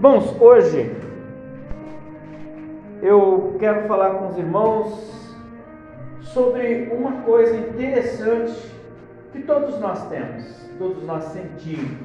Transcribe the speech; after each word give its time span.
Irmãos, 0.00 0.34
hoje 0.40 0.96
eu 3.02 3.54
quero 3.60 3.86
falar 3.86 4.14
com 4.14 4.28
os 4.28 4.38
irmãos 4.38 5.36
sobre 6.22 6.88
uma 6.90 7.20
coisa 7.20 7.54
interessante 7.54 8.74
que 9.30 9.42
todos 9.42 9.78
nós 9.78 10.08
temos, 10.08 10.70
todos 10.78 11.04
nós 11.04 11.24
sentimos. 11.24 11.98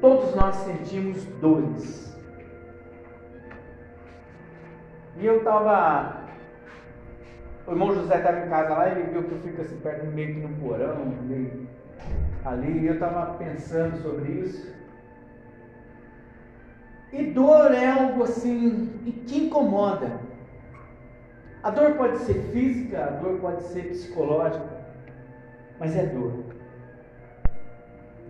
Todos 0.00 0.34
nós 0.34 0.56
sentimos 0.56 1.24
dores. 1.40 2.20
E 5.16 5.26
eu 5.26 5.36
estava. 5.36 6.24
O 7.68 7.70
irmão 7.70 7.94
José 7.94 8.16
estava 8.16 8.44
em 8.44 8.48
casa 8.48 8.70
lá, 8.70 8.90
ele 8.90 9.12
viu 9.12 9.22
que 9.22 9.30
eu 9.30 9.38
fico 9.38 9.60
assim 9.60 9.78
perto, 9.78 10.06
meio 10.06 10.34
que 10.34 10.40
no 10.40 10.56
porão, 10.56 11.06
meio 11.22 11.68
ali, 12.44 12.80
e 12.80 12.86
eu 12.88 12.94
estava 12.94 13.34
pensando 13.34 13.96
sobre 14.02 14.32
isso. 14.32 14.75
E 17.16 17.30
dor 17.30 17.72
é 17.72 17.86
algo 17.86 18.24
assim 18.24 18.90
que 19.26 19.46
incomoda. 19.46 20.20
A 21.62 21.70
dor 21.70 21.94
pode 21.94 22.18
ser 22.18 22.34
física, 22.52 23.04
a 23.04 23.10
dor 23.10 23.40
pode 23.40 23.62
ser 23.62 23.88
psicológica, 23.88 24.68
mas 25.80 25.96
é 25.96 26.04
dor. 26.04 26.44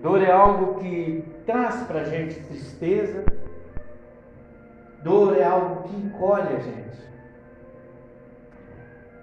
Dor 0.00 0.22
é 0.22 0.30
algo 0.30 0.78
que 0.78 1.24
traz 1.44 1.82
para 1.82 2.02
a 2.02 2.04
gente 2.04 2.38
tristeza, 2.44 3.24
dor 5.02 5.36
é 5.36 5.42
algo 5.42 5.88
que 5.88 5.96
encolhe 5.96 6.54
a 6.54 6.60
gente. 6.60 6.98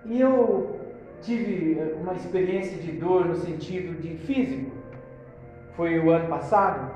E 0.05 0.19
eu 0.19 0.77
tive 1.21 1.95
uma 2.01 2.13
experiência 2.15 2.77
de 2.79 2.91
dor 2.91 3.25
no 3.25 3.35
sentido 3.37 4.01
de 4.01 4.17
físico. 4.25 4.71
Foi 5.77 5.97
o 5.99 6.11
ano 6.11 6.27
passado, 6.27 6.92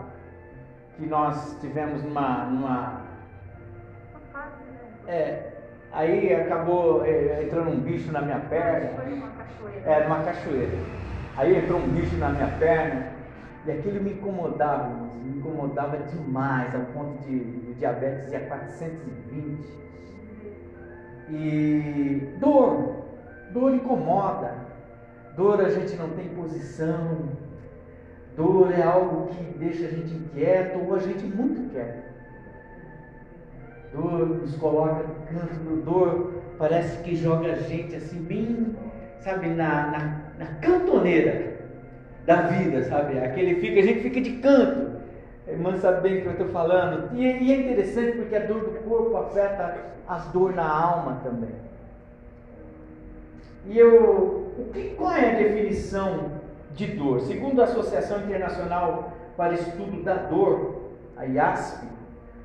que 0.97 1.05
nós 1.05 1.57
tivemos 1.61 2.03
numa. 2.03 2.45
numa 2.45 3.01
é, 5.07 5.53
aí 5.91 6.33
acabou 6.33 7.05
é, 7.05 7.43
entrando 7.43 7.69
um 7.69 7.79
bicho 7.79 8.11
na 8.11 8.21
minha 8.21 8.39
perna. 8.39 8.89
Foi 8.95 9.09
numa 9.09 9.29
cachoeira. 9.29 9.89
É, 9.89 10.03
numa 10.03 10.23
cachoeira. 10.23 10.77
Aí 11.37 11.55
entrou 11.55 11.79
um 11.79 11.87
bicho 11.89 12.17
na 12.17 12.29
minha 12.29 12.47
perna 12.57 13.11
e 13.65 13.71
aquilo 13.71 14.01
me 14.01 14.13
incomodava, 14.13 14.89
me 15.23 15.37
incomodava 15.37 15.97
demais, 15.97 16.73
ao 16.73 16.81
ponto 16.85 17.21
de, 17.23 17.39
de 17.39 17.73
diabetes 17.75 18.31
ia 18.31 18.39
420. 18.39 19.87
E 21.29 22.35
dor, 22.39 23.03
dor 23.51 23.73
incomoda, 23.73 24.55
dor 25.35 25.61
a 25.61 25.69
gente 25.69 25.95
não 25.95 26.09
tem 26.09 26.29
posição, 26.29 27.29
Dor 28.37 28.71
é 28.71 28.83
algo 28.83 29.29
que 29.29 29.43
deixa 29.57 29.87
a 29.87 29.89
gente 29.89 30.13
inquieto 30.13 30.79
ou 30.87 30.93
a 30.93 30.99
gente 30.99 31.25
muito 31.25 31.71
quieto. 31.71 32.03
Dor 33.91 34.27
nos 34.27 34.55
coloca 34.57 35.03
no 35.07 35.15
canto 35.25 35.55
do 35.55 35.81
dor, 35.81 36.33
parece 36.59 37.01
que 37.01 37.15
joga 37.15 37.53
a 37.53 37.55
gente 37.55 37.95
assim, 37.95 38.21
bem, 38.21 38.75
sabe, 39.21 39.47
na, 39.47 39.87
na, 39.87 40.21
na 40.37 40.45
cantoneira 40.61 41.57
da 42.27 42.43
vida, 42.43 42.83
sabe? 42.83 43.17
Aquele 43.17 43.55
fica, 43.55 43.79
a 43.79 43.83
gente 43.83 44.01
fica 44.01 44.21
de 44.21 44.33
canto. 44.33 44.97
A 45.47 45.51
irmã 45.51 45.75
sabe 45.77 46.01
bem 46.01 46.19
o 46.19 46.21
que 46.21 46.27
eu 46.27 46.31
estou 46.33 46.49
falando. 46.49 47.09
E, 47.17 47.23
e, 47.23 47.51
é 47.51 47.61
interessante 47.61 48.17
porque 48.17 48.35
a 48.35 48.45
dor 48.45 48.59
do 48.59 48.79
corpo 48.87 49.17
afeta 49.17 49.77
as 50.07 50.27
dores 50.27 50.55
na 50.55 50.69
alma 50.69 51.21
também. 51.23 51.55
E 53.65 53.79
eu, 53.79 54.53
o 54.59 54.69
que, 54.71 54.89
qual 54.91 55.13
é 55.13 55.31
a 55.31 55.37
definição 55.39 56.36
de 56.73 56.87
dor. 56.87 57.21
Segundo 57.21 57.61
a 57.61 57.65
Associação 57.65 58.19
Internacional 58.19 59.13
para 59.35 59.53
Estudo 59.53 60.03
da 60.03 60.15
Dor, 60.15 60.91
a 61.15 61.25
IASP, 61.25 61.87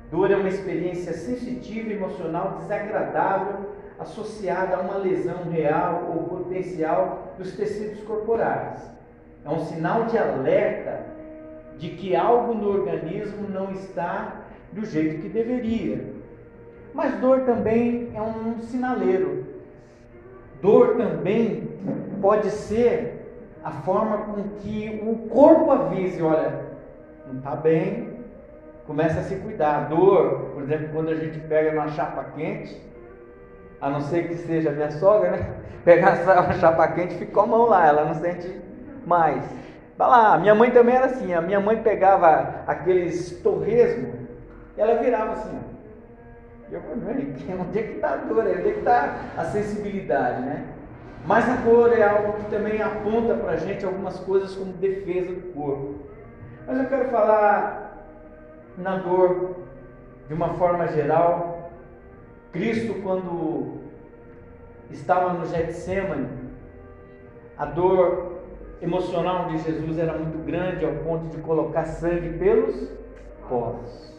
dor 0.09 0.31
é 0.31 0.35
uma 0.35 0.49
experiência 0.49 1.13
sensitiva 1.13 1.89
e 1.89 1.93
emocional 1.93 2.57
desagradável 2.59 3.73
associada 3.99 4.75
a 4.75 4.79
uma 4.79 4.97
lesão 4.97 5.49
real 5.49 6.11
ou 6.13 6.23
potencial 6.23 7.33
dos 7.37 7.55
tecidos 7.55 8.01
corporais. 8.03 8.81
É 9.45 9.49
um 9.49 9.59
sinal 9.65 10.05
de 10.05 10.17
alerta 10.17 11.05
de 11.77 11.89
que 11.89 12.15
algo 12.15 12.53
no 12.53 12.69
organismo 12.69 13.47
não 13.49 13.71
está 13.71 14.41
do 14.71 14.85
jeito 14.85 15.21
que 15.21 15.29
deveria. 15.29 16.13
Mas 16.93 17.13
dor 17.19 17.41
também 17.41 18.11
é 18.13 18.21
um 18.21 18.59
sinaleiro. 18.59 19.45
Dor 20.61 20.95
também 20.95 21.69
pode 22.21 22.49
ser 22.49 23.12
a 23.63 23.71
forma 23.71 24.17
com 24.17 24.43
que 24.59 25.01
o 25.05 25.29
corpo 25.29 25.71
avise, 25.71 26.21
olha, 26.21 26.65
não 27.27 27.37
está 27.37 27.55
bem, 27.55 28.19
começa 28.85 29.21
a 29.21 29.23
se 29.23 29.35
cuidar. 29.37 29.75
A 29.77 29.79
dor, 29.85 30.51
por 30.53 30.63
exemplo, 30.63 30.89
quando 30.93 31.09
a 31.09 31.15
gente 31.15 31.39
pega 31.39 31.71
uma 31.71 31.87
chapa 31.89 32.25
quente, 32.35 32.79
a 33.79 33.89
não 33.89 34.01
ser 34.01 34.27
que 34.27 34.35
seja 34.35 34.71
minha 34.71 34.91
sogra, 34.91 35.31
né? 35.31 35.55
Pegar 35.85 36.23
uma 36.23 36.53
chapa 36.59 36.87
quente, 36.89 37.15
fica 37.15 37.31
com 37.31 37.41
a 37.41 37.47
mão 37.47 37.65
lá, 37.65 37.87
ela 37.87 38.05
não 38.05 38.13
sente 38.13 38.61
mais. 39.05 39.43
Vai 39.97 40.09
lá, 40.09 40.37
minha 40.37 40.55
mãe 40.55 40.71
também 40.71 40.95
era 40.95 41.05
assim, 41.05 41.33
a 41.33 41.41
minha 41.41 41.59
mãe 41.59 41.77
pegava 41.81 42.63
aqueles 42.67 43.39
torresmo 43.41 44.13
e 44.75 44.81
ela 44.81 44.95
virava 44.95 45.33
assim. 45.33 45.59
E 46.69 46.73
eu 46.73 46.81
falei, 46.81 47.33
onde 47.61 47.79
é 47.79 47.83
que 47.83 47.93
está 47.93 48.13
a 48.13 48.17
dor? 48.17 48.39
Onde 48.39 48.69
é 48.69 48.71
que 48.73 48.79
está 48.79 49.15
a 49.37 49.45
sensibilidade, 49.45 50.41
né? 50.41 50.65
Mas 51.25 51.49
a 51.49 51.55
dor 51.55 51.93
é 51.93 52.03
algo 52.03 52.33
que 52.33 52.49
também 52.49 52.81
aponta 52.81 53.35
para 53.35 53.51
a 53.51 53.57
gente 53.57 53.85
algumas 53.85 54.19
coisas 54.19 54.55
como 54.55 54.73
defesa 54.73 55.31
do 55.31 55.53
corpo. 55.53 55.95
Mas 56.67 56.77
eu 56.77 56.85
quero 56.85 57.09
falar 57.09 58.07
na 58.77 58.97
dor 58.97 59.55
de 60.27 60.33
uma 60.33 60.49
forma 60.55 60.87
geral. 60.87 61.71
Cristo, 62.51 63.01
quando 63.01 63.79
estava 64.91 65.33
no 65.33 65.45
Getsemane, 65.45 66.27
a 67.57 67.65
dor 67.65 68.41
emocional 68.81 69.47
de 69.47 69.59
Jesus 69.59 69.97
era 69.97 70.17
muito 70.17 70.45
grande 70.45 70.83
ao 70.83 70.93
ponto 70.95 71.27
de 71.27 71.41
colocar 71.41 71.85
sangue 71.85 72.37
pelos 72.37 72.89
poros. 73.47 74.13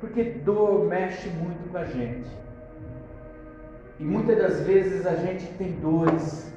Porque 0.00 0.22
dor 0.22 0.84
mexe 0.86 1.28
muito 1.30 1.70
com 1.70 1.78
a 1.78 1.84
gente. 1.84 2.43
E 3.98 4.04
muitas 4.04 4.36
das 4.38 4.60
vezes 4.60 5.06
a 5.06 5.14
gente 5.14 5.46
tem 5.54 5.72
dores 5.80 6.52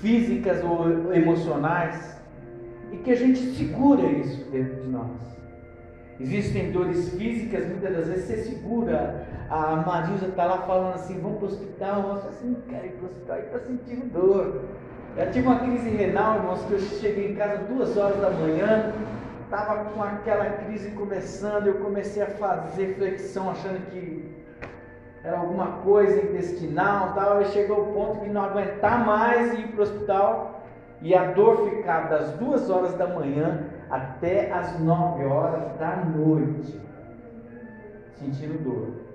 físicas 0.00 0.62
ou 0.64 1.12
emocionais 1.12 2.16
e 2.92 2.96
que 2.96 3.10
a 3.10 3.16
gente 3.16 3.38
segura 3.56 4.06
isso 4.06 4.50
dentro 4.50 4.82
de 4.82 4.88
nós. 4.88 5.28
Existem 6.20 6.72
dores 6.72 7.10
físicas, 7.10 7.66
muitas 7.66 7.94
das 7.94 8.08
vezes 8.08 8.24
você 8.24 8.36
segura. 8.38 9.26
A 9.48 9.76
Marisa 9.76 10.26
está 10.26 10.46
lá 10.46 10.58
falando 10.62 10.94
assim, 10.94 11.20
vamos 11.20 11.38
para 11.38 11.46
o 11.46 11.48
hospital. 11.48 12.02
Você 12.02 12.28
assim, 12.28 12.48
não 12.48 12.60
quero 12.62 12.86
ir 12.86 12.90
para 12.90 13.02
o 13.02 13.10
hospital, 13.10 13.38
está 13.38 13.58
sentindo 13.60 14.12
dor. 14.12 14.62
Eu 15.16 15.30
tive 15.30 15.46
uma 15.46 15.60
crise 15.60 15.90
renal, 15.90 16.36
irmãos, 16.36 16.64
que 16.64 16.72
eu 16.72 16.78
cheguei 16.80 17.32
em 17.32 17.34
casa 17.34 17.64
duas 17.64 17.96
horas 17.96 18.20
da 18.20 18.30
manhã, 18.30 18.92
estava 19.44 19.84
com 19.90 20.02
aquela 20.02 20.44
crise 20.44 20.90
começando, 20.90 21.66
eu 21.66 21.74
comecei 21.74 22.22
a 22.22 22.26
fazer 22.26 22.94
flexão 22.94 23.50
achando 23.50 23.84
que 23.90 24.37
era 25.24 25.38
alguma 25.38 25.78
coisa 25.82 26.20
intestinal 26.22 27.12
tal, 27.14 27.42
e 27.42 27.46
chegou 27.46 27.76
ao 27.76 27.86
ponto 27.86 28.24
de 28.24 28.30
não 28.30 28.42
aguentar 28.42 29.04
mais 29.04 29.52
ir 29.58 29.68
para 29.68 29.80
o 29.80 29.82
hospital 29.82 30.62
e 31.00 31.14
a 31.14 31.32
dor 31.32 31.68
ficar 31.70 32.08
das 32.08 32.32
duas 32.32 32.70
horas 32.70 32.94
da 32.94 33.06
manhã 33.06 33.64
até 33.90 34.50
as 34.52 34.78
nove 34.80 35.24
horas 35.24 35.76
da 35.78 35.96
noite, 35.96 36.80
sentindo 38.18 38.62
dor. 38.62 39.08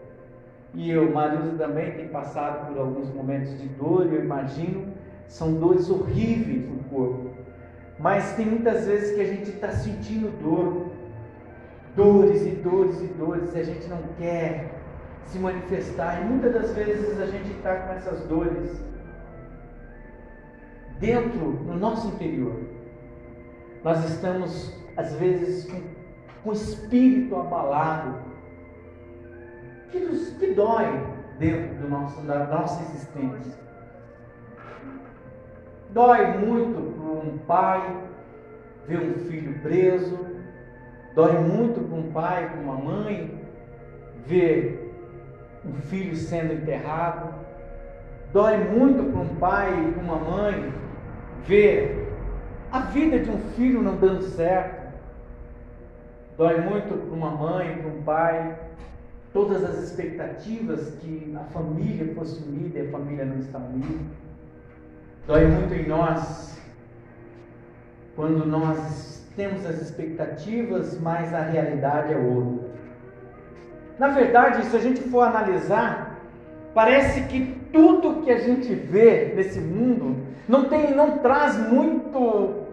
E 0.74 0.90
eu, 0.90 1.12
Marisa 1.12 1.56
também 1.58 1.92
tem 1.92 2.08
passado 2.08 2.68
por 2.68 2.80
alguns 2.80 3.14
momentos 3.14 3.60
de 3.62 3.68
dor, 3.70 4.08
eu 4.12 4.24
imagino, 4.24 4.88
são 5.28 5.54
dores 5.54 5.90
horríveis 5.90 6.68
no 6.68 6.84
corpo. 6.86 7.30
Mas 8.00 8.34
tem 8.36 8.46
muitas 8.46 8.88
vezes 8.88 9.16
que 9.16 9.22
a 9.22 9.26
gente 9.26 9.52
está 9.52 9.70
sentindo 9.70 10.32
dor, 10.42 10.88
dores 11.96 12.44
e 12.44 12.52
dores 12.52 13.02
e 13.02 13.08
dores, 13.08 13.54
e 13.54 13.60
a 13.60 13.64
gente 13.64 13.88
não 13.88 14.00
quer 14.18 14.73
se 15.28 15.40
manifestar. 15.40 16.22
E 16.22 16.26
muitas 16.26 16.54
das 16.54 16.74
vezes 16.74 17.20
a 17.20 17.26
gente 17.26 17.52
está 17.52 17.76
com 17.76 17.94
essas 17.94 18.22
dores 18.28 18.84
dentro, 21.00 21.40
no 21.40 21.76
nosso 21.76 22.08
interior. 22.08 22.60
Nós 23.84 24.04
estamos, 24.10 24.74
às 24.96 25.14
vezes, 25.16 25.70
com, 25.70 25.82
com 26.44 26.50
o 26.50 26.54
espírito 26.54 27.36
abalado, 27.36 28.20
que, 29.92 30.00
nos, 30.00 30.30
que 30.32 30.54
dói 30.54 30.86
dentro 31.38 31.76
do 31.76 31.90
nosso, 31.90 32.22
da 32.22 32.46
nossa 32.46 32.82
existência. 32.84 33.62
Dói 35.90 36.38
muito 36.38 36.94
para 36.98 37.30
um 37.30 37.38
pai 37.40 38.04
ver 38.88 39.00
um 39.00 39.14
filho 39.30 39.60
preso, 39.62 40.18
dói 41.14 41.34
muito 41.34 41.82
para 41.82 41.98
um 41.98 42.12
pai, 42.12 42.50
para 42.50 42.60
uma 42.60 42.76
mãe 42.76 43.40
ver 44.26 44.83
um 45.66 45.74
filho 45.74 46.16
sendo 46.16 46.54
enterrado. 46.54 47.34
Dói 48.32 48.58
muito 48.58 49.12
para 49.12 49.22
um 49.22 49.36
pai 49.36 49.88
e 49.88 49.92
para 49.92 50.04
uma 50.04 50.18
mãe 50.18 50.74
ver 51.46 52.12
a 52.72 52.80
vida 52.80 53.20
de 53.20 53.30
um 53.30 53.38
filho 53.56 53.82
não 53.82 53.96
dando 53.96 54.24
certo. 54.24 54.94
Dói 56.38 56.60
muito 56.62 56.98
para 56.98 57.16
uma 57.16 57.30
mãe, 57.30 57.78
para 57.78 57.92
um 57.92 58.02
pai, 58.02 58.58
todas 59.32 59.64
as 59.64 59.84
expectativas 59.84 60.96
que 61.02 61.36
a 61.40 61.44
família 61.54 62.14
fosse 62.16 62.42
unida 62.44 62.80
e 62.80 62.88
a 62.88 62.92
família 62.92 63.26
não 63.26 63.38
está 63.38 63.60
unida. 63.60 64.06
Dói 65.28 65.46
muito 65.46 65.74
em 65.74 65.88
nós 65.88 66.60
quando 68.16 68.46
nós 68.46 69.26
temos 69.36 69.66
as 69.66 69.82
expectativas, 69.82 71.00
mas 71.00 71.34
a 71.34 71.42
realidade 71.42 72.14
é 72.14 72.18
outra. 72.18 72.63
Na 74.04 74.10
verdade, 74.10 74.66
se 74.66 74.76
a 74.76 74.80
gente 74.82 75.02
for 75.04 75.22
analisar, 75.22 76.20
parece 76.74 77.22
que 77.22 77.56
tudo 77.72 78.22
que 78.22 78.30
a 78.30 78.38
gente 78.38 78.76
vê 78.76 79.32
nesse 79.34 79.62
mundo 79.62 80.18
não 80.46 80.66
tem, 80.66 80.94
não 80.94 81.20
traz 81.20 81.56
muito 81.72 82.66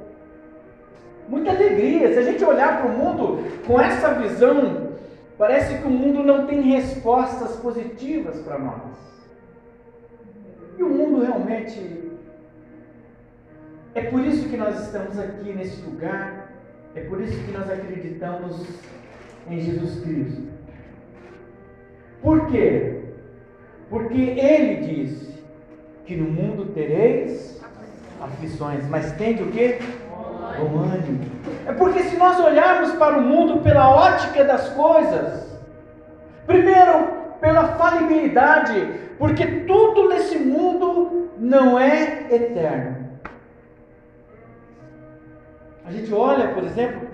muita 1.29 1.53
alegria. 1.53 2.13
Se 2.13 2.19
a 2.19 2.23
gente 2.23 2.45
olhar 2.45 2.79
para 2.79 2.91
o 2.91 2.99
mundo 2.99 3.45
com 3.65 3.81
essa 3.81 4.15
visão, 4.15 4.89
parece 5.39 5.79
que 5.79 5.87
o 5.87 5.91
mundo 5.91 6.25
não 6.25 6.49
tem 6.49 6.63
respostas 6.63 7.55
positivas 7.59 8.41
para 8.41 8.59
nós. 8.59 8.99
E 10.77 10.83
o 10.83 10.89
mundo 10.89 11.23
realmente 11.23 12.11
é 13.95 14.03
por 14.03 14.21
isso 14.25 14.49
que 14.49 14.57
nós 14.57 14.81
estamos 14.81 15.17
aqui 15.17 15.53
nesse 15.53 15.81
lugar, 15.83 16.51
é 16.97 17.03
por 17.03 17.21
isso 17.21 17.41
que 17.45 17.53
nós 17.53 17.71
acreditamos 17.71 18.67
em 19.49 19.61
Jesus 19.61 20.01
Cristo. 20.03 20.51
Por 22.23 22.47
quê? 22.47 23.01
Porque 23.89 24.21
Ele 24.21 24.77
disse 24.87 25.43
que 26.05 26.17
no 26.17 26.31
mundo 26.31 26.67
tereis 26.67 27.61
aflições, 28.21 28.87
mas 28.89 29.13
tende 29.13 29.43
o 29.43 29.51
quê? 29.51 29.79
Bom 30.59 30.81
ânimo. 30.81 31.21
É 31.67 31.73
porque 31.73 32.03
se 32.05 32.17
nós 32.17 32.39
olharmos 32.39 32.93
para 32.93 33.17
o 33.17 33.23
mundo 33.23 33.63
pela 33.63 33.89
ótica 33.89 34.45
das 34.45 34.69
coisas, 34.71 35.59
primeiro 36.47 37.21
pela 37.41 37.69
falibilidade, 37.77 38.93
porque 39.19 39.47
tudo 39.67 40.09
nesse 40.09 40.39
mundo 40.39 41.31
não 41.39 41.79
é 41.79 42.27
eterno. 42.31 43.09
A 45.85 45.91
gente 45.91 46.13
olha, 46.13 46.49
por 46.49 46.63
exemplo, 46.63 47.09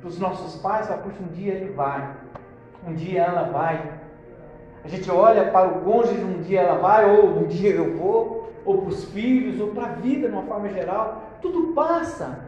para 0.00 0.08
os 0.08 0.18
nossos 0.18 0.60
pais 0.60 0.86
fala, 0.86 1.02
um 1.20 1.32
dia 1.32 1.54
ele 1.54 1.72
vai, 1.72 2.14
um 2.86 2.94
dia 2.94 3.22
ela 3.22 3.44
vai. 3.44 4.03
A 4.84 4.88
gente 4.88 5.10
olha 5.10 5.50
para 5.50 5.66
o 5.68 5.80
cônjuge, 5.80 6.22
um 6.22 6.42
dia 6.42 6.60
ela 6.60 6.78
vai, 6.78 7.08
ou 7.08 7.38
um 7.38 7.46
dia 7.46 7.70
eu 7.70 7.96
vou, 7.96 8.52
ou 8.66 8.82
para 8.82 8.90
os 8.90 9.04
filhos, 9.06 9.58
ou 9.58 9.68
para 9.68 9.84
a 9.84 9.92
vida 9.94 10.28
de 10.28 10.34
uma 10.34 10.42
forma 10.42 10.68
geral. 10.68 11.22
Tudo 11.40 11.72
passa. 11.72 12.40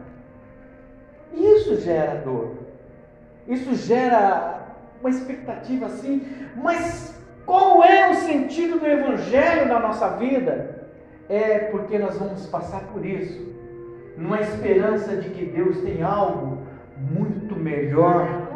Isso 1.33 1.81
gera 1.81 2.21
dor. 2.21 2.51
Isso 3.47 3.73
gera 3.75 4.67
uma 5.01 5.09
expectativa 5.09 5.87
assim. 5.87 6.27
Mas 6.55 7.19
qual 7.45 7.83
é 7.83 8.11
o 8.11 8.15
sentido 8.15 8.79
do 8.79 8.85
Evangelho 8.85 9.67
na 9.67 9.79
nossa 9.79 10.09
vida? 10.09 10.87
É 11.27 11.59
porque 11.71 11.97
nós 11.97 12.17
vamos 12.17 12.45
passar 12.45 12.81
por 12.93 13.05
isso, 13.05 13.53
numa 14.15 14.39
esperança 14.39 15.17
de 15.17 15.29
que 15.29 15.45
Deus 15.45 15.81
tem 15.81 16.01
algo 16.01 16.59
muito 16.97 17.55
melhor 17.55 18.47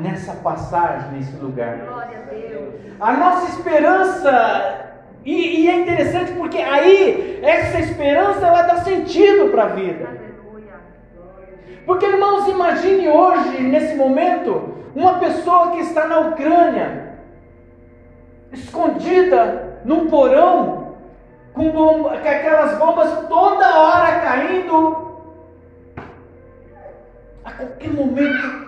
nessa 0.00 0.32
passagem, 0.34 1.12
nesse 1.12 1.36
lugar. 1.36 1.78
Glória 1.78 2.18
a 2.18 2.30
Deus. 2.30 2.57
A 3.00 3.12
nossa 3.12 3.50
esperança, 3.50 4.90
e, 5.24 5.62
e 5.62 5.68
é 5.68 5.80
interessante 5.80 6.32
porque 6.32 6.58
aí 6.58 7.38
essa 7.42 7.78
esperança 7.80 8.46
ela 8.46 8.62
dá 8.62 8.76
sentido 8.76 9.50
para 9.50 9.64
a 9.64 9.68
vida. 9.68 10.28
Porque, 11.86 12.04
irmãos, 12.04 12.46
imagine 12.48 13.08
hoje, 13.08 13.62
nesse 13.62 13.94
momento, 13.94 14.74
uma 14.94 15.18
pessoa 15.18 15.70
que 15.70 15.80
está 15.80 16.06
na 16.06 16.18
Ucrânia, 16.20 17.14
escondida 18.52 19.78
num 19.84 20.06
porão, 20.06 20.96
com, 21.54 21.70
bomba, 21.70 22.10
com 22.10 22.28
aquelas 22.28 22.76
bombas 22.78 23.26
toda 23.28 23.78
hora 23.78 24.20
caindo, 24.20 25.18
a 27.44 27.52
qualquer 27.52 27.90
momento. 27.90 28.67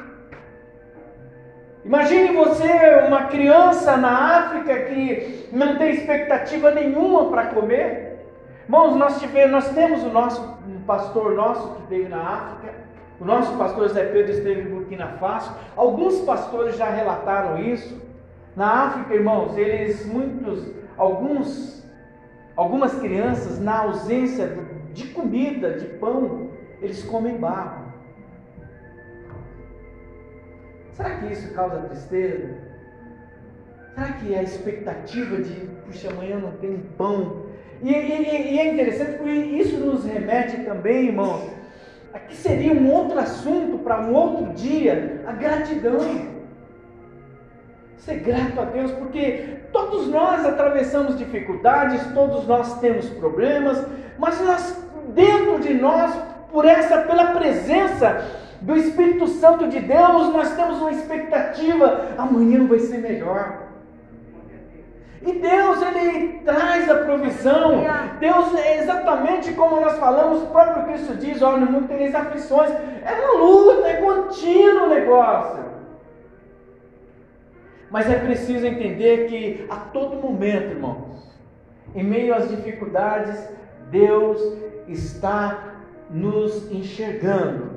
Imagine 1.85 2.37
você, 2.37 3.05
uma 3.06 3.25
criança 3.25 3.97
na 3.97 4.38
África 4.38 4.79
que 4.85 5.49
não 5.50 5.77
tem 5.77 5.93
expectativa 5.93 6.71
nenhuma 6.71 7.31
para 7.31 7.47
comer. 7.47 8.27
Irmãos, 8.65 8.97
nós, 8.97 9.19
tivemos, 9.19 9.50
nós 9.50 9.69
temos 9.75 10.03
o 10.03 10.11
nosso 10.11 10.59
um 10.69 10.82
pastor 10.82 11.35
nosso 11.35 11.75
que 11.75 11.82
esteve 11.82 12.09
na 12.09 12.21
África, 12.21 12.75
o 13.21 13.25
nosso 13.25 13.56
pastor 13.56 13.88
Zé 13.88 14.05
Pedro 14.05 14.32
esteve 14.32 14.62
em 14.62 14.75
Burkina 14.75 15.09
Faso. 15.19 15.55
Alguns 15.77 16.21
pastores 16.21 16.77
já 16.77 16.88
relataram 16.88 17.59
isso. 17.59 18.00
Na 18.56 18.87
África, 18.87 19.15
irmãos, 19.15 19.56
eles 19.59 20.06
muitos, 20.06 20.67
alguns, 20.97 21.87
algumas 22.56 22.99
crianças 22.99 23.61
na 23.61 23.81
ausência 23.81 24.59
de 24.93 25.09
comida, 25.09 25.73
de 25.75 25.87
pão, 25.87 26.49
eles 26.81 27.03
comem 27.05 27.37
barro. 27.37 27.80
Será 31.00 31.17
que 31.17 31.32
isso 31.32 31.55
causa 31.55 31.79
tristeza? 31.79 32.50
Será 33.94 34.12
que 34.12 34.35
a 34.35 34.43
expectativa 34.43 35.37
de, 35.37 35.67
puxa, 35.87 36.11
amanhã 36.11 36.38
não 36.38 36.52
tem 36.52 36.76
pão? 36.99 37.47
E, 37.82 37.91
e, 37.91 38.52
e 38.52 38.58
é 38.58 38.70
interessante 38.75 39.17
porque 39.17 39.31
isso 39.32 39.79
nos 39.79 40.05
remete 40.05 40.58
também, 40.58 41.06
irmãos, 41.06 41.50
aqui 42.12 42.37
seria 42.37 42.75
um 42.75 42.93
outro 42.93 43.19
assunto 43.19 43.79
para 43.79 44.02
um 44.02 44.12
outro 44.12 44.52
dia, 44.52 45.23
a 45.26 45.32
gratidão. 45.32 46.00
Ser 47.97 48.17
grato 48.17 48.61
a 48.61 48.64
Deus, 48.67 48.93
porque 48.93 49.56
todos 49.73 50.06
nós 50.06 50.44
atravessamos 50.44 51.17
dificuldades, 51.17 52.12
todos 52.12 52.47
nós 52.47 52.79
temos 52.79 53.08
problemas, 53.08 53.87
mas 54.19 54.38
nós, 54.43 54.85
dentro 55.14 55.61
de 55.61 55.73
nós, 55.73 56.14
por 56.52 56.67
essa, 56.67 56.99
pela 56.99 57.29
presença 57.29 58.23
do 58.61 58.77
Espírito 58.77 59.27
Santo 59.27 59.69
de 59.69 59.81
Deus, 59.81 60.33
nós 60.33 60.55
temos 60.55 60.81
uma 60.81 60.91
expectativa, 60.91 62.09
amanhã 62.19 62.67
vai 62.67 62.79
ser 62.79 62.99
melhor. 62.99 63.71
E 65.23 65.33
Deus, 65.33 65.83
Ele 65.83 66.41
traz 66.45 66.91
a 66.91 66.95
provisão. 66.97 67.85
Deus, 68.19 68.55
é 68.55 68.79
exatamente 68.79 69.53
como 69.53 69.81
nós 69.81 69.99
falamos, 69.99 70.43
o 70.43 70.47
próprio 70.47 70.85
Cristo 70.85 71.15
diz: 71.17 71.43
olha, 71.43 71.59
no 71.59 71.73
mundo 71.73 71.89
tereis 71.89 72.15
aflições. 72.15 72.71
É 72.71 73.12
uma 73.12 73.45
luta, 73.45 73.87
é 73.87 73.95
contínuo 73.97 74.85
o 74.85 74.89
negócio. 74.89 75.65
Mas 77.90 78.09
é 78.09 78.19
preciso 78.19 78.67
entender 78.67 79.26
que 79.26 79.67
a 79.69 79.76
todo 79.76 80.17
momento, 80.17 80.71
irmãos, 80.71 81.29
em 81.95 82.05
meio 82.05 82.35
às 82.35 82.49
dificuldades, 82.49 83.47
Deus 83.90 84.40
está 84.87 85.75
nos 86.09 86.71
enxergando. 86.71 87.70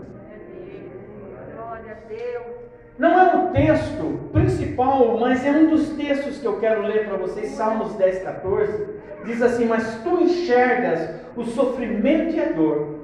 Glória 1.94 1.98
a 1.98 2.08
Deus. 2.08 2.64
Não 2.98 3.20
é 3.20 3.36
o 3.36 3.48
texto 3.52 4.30
principal, 4.32 5.18
mas 5.20 5.46
é 5.46 5.52
um 5.52 5.70
dos 5.70 5.90
textos 5.90 6.38
que 6.40 6.46
eu 6.46 6.60
quero 6.60 6.84
ler 6.84 7.08
para 7.08 7.18
vocês, 7.18 7.52
Salmos 7.52 7.94
10, 7.96 8.24
14. 8.24 8.86
Diz 9.26 9.42
assim: 9.42 9.66
Mas 9.66 10.02
tu 10.04 10.22
enxergas 10.22 11.10
o 11.36 11.44
sofrimento 11.44 12.36
e 12.36 12.40
a 12.40 12.52
dor, 12.52 13.00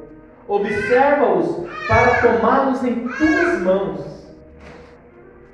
observa-os 0.47 1.67
para 1.87 2.21
tomá-los 2.21 2.83
em 2.83 3.07
tuas 3.07 3.61
mãos. 3.61 4.35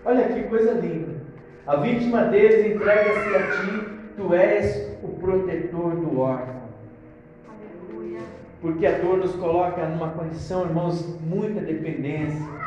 Olha 0.04 0.26
que 0.26 0.44
coisa 0.44 0.74
linda. 0.74 1.16
A 1.66 1.78
vítima 1.78 2.26
deles 2.26 2.76
entrega-se 2.76 3.36
a 3.36 3.52
ti, 3.52 3.88
tu 4.18 4.34
és 4.34 4.98
o 5.02 5.08
protetor 5.20 5.96
do 5.96 6.20
órfão. 6.20 6.66
Porque 8.62 8.86
a 8.86 8.98
dor 8.98 9.18
nos 9.18 9.36
coloca 9.36 9.86
numa 9.88 10.10
condição, 10.10 10.64
irmãos, 10.64 11.20
muita 11.22 11.62
dependência. 11.62 12.65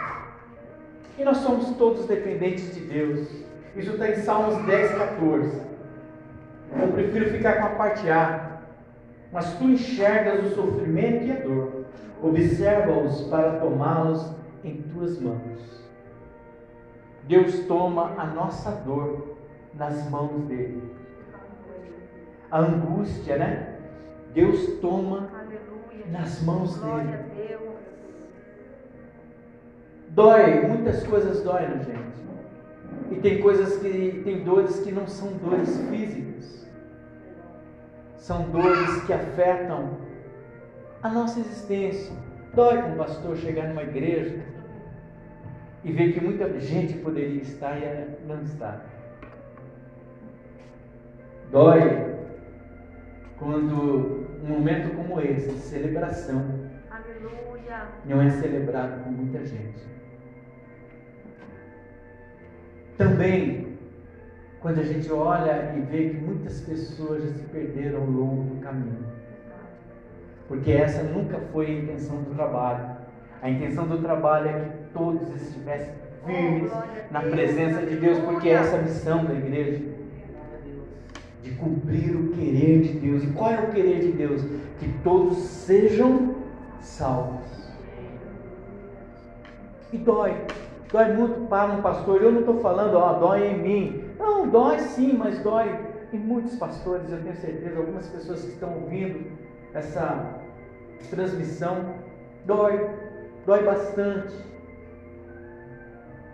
E 1.19 1.25
nós 1.25 1.39
somos 1.39 1.77
todos 1.77 2.07
dependentes 2.07 2.75
de 2.75 2.81
Deus. 2.81 3.29
Isso 3.75 3.93
está 3.93 4.09
em 4.09 4.17
Salmos 4.17 4.65
10, 4.65 4.93
14. 4.93 5.63
Eu 6.81 6.89
prefiro 6.93 7.31
ficar 7.31 7.55
com 7.59 7.67
a 7.67 7.71
parte 7.71 8.09
A. 8.09 8.61
Mas 9.33 9.53
tu 9.59 9.65
enxergas 9.65 10.47
o 10.47 10.55
sofrimento 10.55 11.25
e 11.25 11.33
a 11.33 11.41
dor, 11.41 11.85
observa-os 12.23 13.23
para 13.29 13.59
tomá-los 13.59 14.33
em 14.65 14.83
tuas 14.83 15.21
mãos. 15.21 15.87
Deus 17.25 17.67
toma 17.67 18.15
a 18.17 18.25
nossa 18.25 18.71
dor 18.71 19.37
nas 19.75 20.09
mãos 20.09 20.45
dele. 20.47 20.83
A 22.51 22.61
angústia, 22.61 23.37
né? 23.37 23.75
Deus 24.33 24.79
toma 24.81 25.29
Aleluia. 25.35 26.07
nas 26.11 26.43
mãos 26.43 26.79
Glória 26.79 27.19
dele. 27.35 27.59
Dói, 30.19 30.67
muitas 30.67 31.07
coisas 31.07 31.45
doem 31.45 31.69
na 31.69 31.77
gente. 31.77 32.19
E 33.13 33.21
tem 33.21 33.41
coisas 33.41 33.77
que 33.77 34.21
tem 34.25 34.43
dores 34.43 34.81
que 34.81 34.91
não 34.91 35.07
são 35.07 35.29
dores 35.35 35.79
físicas. 35.89 36.67
São 38.17 38.51
dores 38.51 39.01
que 39.05 39.13
afetam 39.13 39.97
a 41.05 41.09
nossa 41.09 41.39
existência. 41.39 42.13
Dói 42.53 42.83
com 42.83 42.95
o 42.95 42.97
pastor 42.97 43.37
chegar 43.37 43.69
numa 43.69 43.85
igreja 43.85 44.45
e 45.85 45.93
ver 45.93 46.13
que 46.13 46.21
muita 46.21 46.59
gente 46.59 46.95
poderia 46.95 47.41
estar 47.41 47.79
e 47.79 48.27
não 48.27 48.43
está. 48.43 48.81
Dói 51.53 52.17
quando 53.39 54.27
um 54.43 54.49
momento 54.49 54.97
como 54.97 55.21
esse, 55.21 55.53
de 55.53 55.61
celebração, 55.61 56.45
Aleluia. 56.91 57.87
não 58.05 58.21
é 58.21 58.31
celebrado 58.31 59.05
por 59.05 59.13
muita 59.13 59.45
gente. 59.47 59.98
Também, 62.99 63.79
quando 64.61 64.81
a 64.81 64.83
gente 64.83 65.11
olha 65.13 65.73
e 65.77 65.81
vê 65.83 66.11
que 66.11 66.17
muitas 66.17 66.61
pessoas 66.61 67.23
já 67.23 67.31
se 67.31 67.45
perderam 67.45 68.01
ao 68.01 68.07
longo 68.07 68.55
do 68.55 68.61
caminho. 68.61 69.07
Porque 70.49 70.73
essa 70.73 71.05
nunca 71.05 71.39
foi 71.53 71.67
a 71.67 71.71
intenção 71.71 72.17
do 72.23 72.35
trabalho. 72.35 72.97
A 73.41 73.49
intenção 73.49 73.87
do 73.87 73.99
trabalho 73.99 74.49
é 74.49 74.53
que 74.53 74.93
todos 74.93 75.29
estivessem 75.41 75.95
firmes 76.27 76.73
na 77.13 77.21
presença 77.21 77.87
de 77.87 77.97
Deus, 77.97 78.19
porque 78.19 78.49
essa 78.49 78.77
é 78.77 78.81
a 78.81 78.83
missão 78.83 79.25
da 79.25 79.35
igreja 79.35 79.81
de 81.43 81.53
cumprir 81.53 82.17
o 82.17 82.33
querer 82.33 82.81
de 82.81 82.95
Deus. 82.95 83.23
E 83.23 83.29
qual 83.29 83.53
é 83.53 83.61
o 83.61 83.71
querer 83.71 84.01
de 84.01 84.13
Deus? 84.13 84.43
Que 84.81 84.89
todos 85.05 85.39
sejam 85.39 86.35
salvos. 86.81 87.47
E 89.93 89.99
dói. 89.99 90.35
Dói 90.93 91.13
muito 91.13 91.49
para 91.49 91.73
um 91.73 91.83
pastor. 91.83 92.23
Eu 92.23 92.33
não 92.33 92.41
estou 92.41 92.61
falando, 92.61 92.95
ó, 92.95 93.15
dói 93.15 93.49
em 93.49 93.59
mim. 93.59 94.05
Não, 94.19 94.49
dói 94.49 94.79
sim, 94.79 95.13
mas 95.13 95.43
dói 95.43 95.79
em 96.13 96.19
muitos 96.19 96.57
pastores, 96.57 97.11
eu 97.11 97.23
tenho 97.23 97.37
certeza, 97.37 97.79
algumas 97.79 98.07
pessoas 98.09 98.43
que 98.43 98.53
estão 98.53 98.75
ouvindo 98.75 99.31
essa 99.75 100.41
transmissão. 101.11 101.95
Dói, 102.47 102.89
dói 103.45 103.63
bastante. 103.65 104.35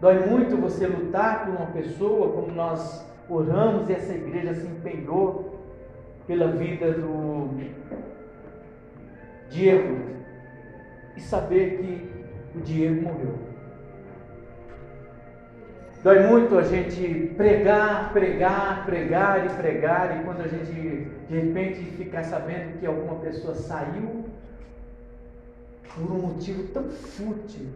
Dói 0.01 0.27
muito 0.27 0.57
você 0.57 0.87
lutar 0.87 1.45
por 1.45 1.57
uma 1.57 1.67
pessoa, 1.67 2.33
como 2.33 2.53
nós 2.53 3.05
oramos 3.29 3.89
e 3.89 3.95
essa 3.95 4.13
igreja 4.13 4.55
se 4.55 4.67
empenhou 4.67 5.61
pela 6.27 6.49
vida 6.49 6.93
do 6.93 7.49
Diego 9.49 9.99
e 11.17 11.21
saber 11.21 11.79
que 11.79 12.59
o 12.59 12.61
Diego 12.61 13.03
morreu. 13.03 13.54
Dói 16.05 16.21
muito 16.27 16.59
a 16.59 16.63
gente 16.63 17.33
pregar, 17.35 18.13
pregar, 18.13 18.85
pregar 18.85 19.47
e 19.47 19.49
pregar, 19.57 20.21
e 20.21 20.23
quando 20.23 20.43
a 20.43 20.49
gente 20.49 20.71
de 20.71 21.35
repente 21.35 21.81
ficar 21.93 22.23
sabendo 22.25 22.79
que 22.79 22.85
alguma 22.85 23.15
pessoa 23.21 23.55
saiu 23.55 24.27
por 25.95 26.13
um 26.13 26.19
motivo 26.27 26.65
tão 26.75 26.91
fútil. 26.91 27.69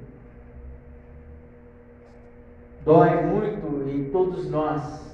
Dói 2.85 3.17
muito 3.23 3.89
em 3.89 4.11
todos 4.11 4.51
nós 4.51 5.11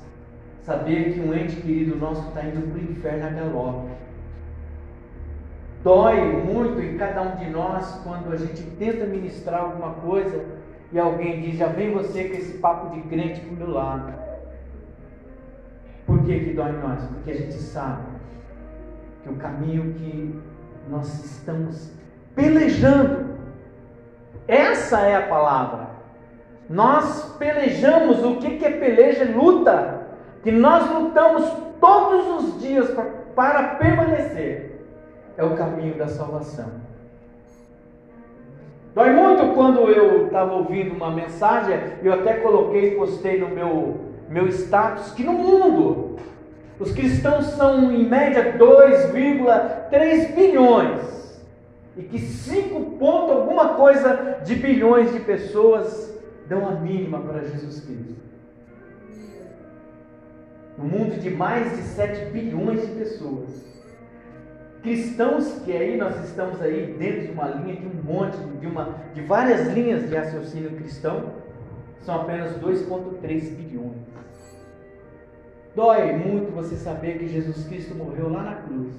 saber 0.64 1.12
que 1.12 1.20
um 1.20 1.32
ente 1.32 1.54
querido 1.54 1.94
nosso 1.94 2.26
está 2.30 2.42
indo 2.42 2.68
para 2.68 2.80
o 2.80 2.90
inferno 2.90 3.26
a 3.26 3.30
galope. 3.30 3.92
Dói 5.84 6.20
muito 6.42 6.80
em 6.80 6.98
cada 6.98 7.22
um 7.22 7.36
de 7.36 7.48
nós 7.48 8.00
quando 8.02 8.32
a 8.32 8.36
gente 8.36 8.62
tenta 8.76 9.06
ministrar 9.06 9.60
alguma 9.60 9.92
coisa 9.94 10.53
e 10.94 10.98
alguém 10.98 11.40
diz: 11.40 11.58
Já 11.58 11.66
vem 11.66 11.92
você 11.92 12.24
com 12.24 12.34
esse 12.34 12.58
papo 12.58 12.94
de 12.94 13.02
crente 13.08 13.40
para 13.40 13.52
o 13.52 13.56
meu 13.56 13.70
lado. 13.70 14.14
Por 16.06 16.22
que, 16.22 16.38
que 16.38 16.52
dói 16.52 16.70
em 16.70 16.78
nós? 16.78 17.02
Porque 17.02 17.32
a 17.32 17.34
gente 17.34 17.54
sabe 17.54 18.04
que 19.22 19.28
o 19.28 19.36
caminho 19.36 19.92
que 19.94 20.40
nós 20.88 21.24
estamos 21.24 21.92
pelejando, 22.34 23.38
essa 24.46 25.00
é 25.00 25.16
a 25.16 25.26
palavra. 25.26 25.88
Nós 26.70 27.34
pelejamos, 27.38 28.24
o 28.24 28.36
que, 28.36 28.58
que 28.58 28.64
é 28.64 28.70
peleja? 28.70 29.24
Luta 29.24 30.02
que 30.44 30.52
nós 30.52 30.88
lutamos 30.90 31.50
todos 31.80 32.44
os 32.44 32.60
dias 32.60 32.88
para 33.34 33.76
permanecer, 33.76 34.80
é 35.36 35.42
o 35.42 35.56
caminho 35.56 35.96
da 35.96 36.06
salvação. 36.06 36.83
Dói 38.94 39.10
muito 39.10 39.54
quando 39.54 39.80
eu 39.90 40.26
estava 40.26 40.52
ouvindo 40.54 40.94
uma 40.94 41.10
mensagem, 41.10 41.76
eu 42.02 42.12
até 42.12 42.34
coloquei, 42.34 42.94
postei 42.94 43.40
no 43.40 43.48
meu, 43.48 44.12
meu 44.28 44.46
status, 44.48 45.12
que 45.12 45.24
no 45.24 45.32
mundo 45.32 46.16
os 46.78 46.92
cristãos 46.92 47.46
são 47.46 47.92
em 47.92 48.08
média 48.08 48.56
2,3 48.56 50.34
bilhões. 50.34 51.42
E 51.96 52.02
que 52.02 52.18
5 52.18 52.98
ponto 52.98 53.32
alguma 53.32 53.74
coisa 53.74 54.38
de 54.44 54.54
bilhões 54.56 55.12
de 55.12 55.20
pessoas 55.20 56.12
dão 56.48 56.66
a 56.68 56.72
mínima 56.72 57.20
para 57.20 57.42
Jesus 57.42 57.80
Cristo 57.80 58.24
no 60.76 60.84
mundo 60.84 61.20
de 61.20 61.30
mais 61.30 61.76
de 61.76 61.82
7 61.82 62.26
bilhões 62.26 62.80
de 62.82 62.94
pessoas. 62.94 63.73
Cristãos 64.84 65.62
que 65.64 65.72
aí 65.72 65.96
nós 65.96 66.22
estamos 66.28 66.60
aí 66.60 66.94
dentro 66.98 67.22
de 67.22 67.32
uma 67.32 67.48
linha 67.48 67.74
de 67.74 67.86
um 67.86 68.02
monte, 68.02 68.36
de, 68.60 68.66
uma, 68.66 68.98
de 69.14 69.22
várias 69.22 69.66
linhas 69.68 70.06
de 70.06 70.14
raciocínio 70.14 70.76
cristão, 70.76 71.32
são 72.02 72.20
apenas 72.20 72.58
2,3 72.58 73.56
bilhões. 73.56 73.96
Dói 75.74 76.12
muito 76.12 76.54
você 76.54 76.76
saber 76.76 77.18
que 77.18 77.28
Jesus 77.28 77.66
Cristo 77.66 77.94
morreu 77.94 78.28
lá 78.28 78.42
na 78.42 78.56
cruz 78.56 78.92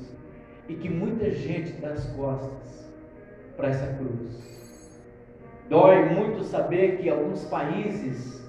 e 0.68 0.74
que 0.74 0.90
muita 0.90 1.30
gente 1.30 1.74
dá 1.74 1.90
as 1.90 2.04
costas 2.14 2.90
para 3.56 3.68
essa 3.68 3.86
cruz. 3.94 5.00
Dói 5.70 6.04
muito 6.06 6.44
saber 6.46 6.98
que 6.98 7.12
alguns 7.12 7.46
países, 7.46 8.44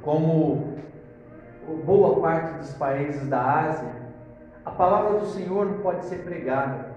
como 0.00 0.76
boa 1.84 2.20
parte 2.20 2.58
dos 2.58 2.72
países 2.74 3.26
da 3.26 3.64
Ásia, 3.64 4.01
a 4.64 4.70
palavra 4.70 5.18
do 5.18 5.26
Senhor 5.26 5.66
não 5.66 5.78
pode 5.78 6.04
ser 6.04 6.18
pregada. 6.18 6.92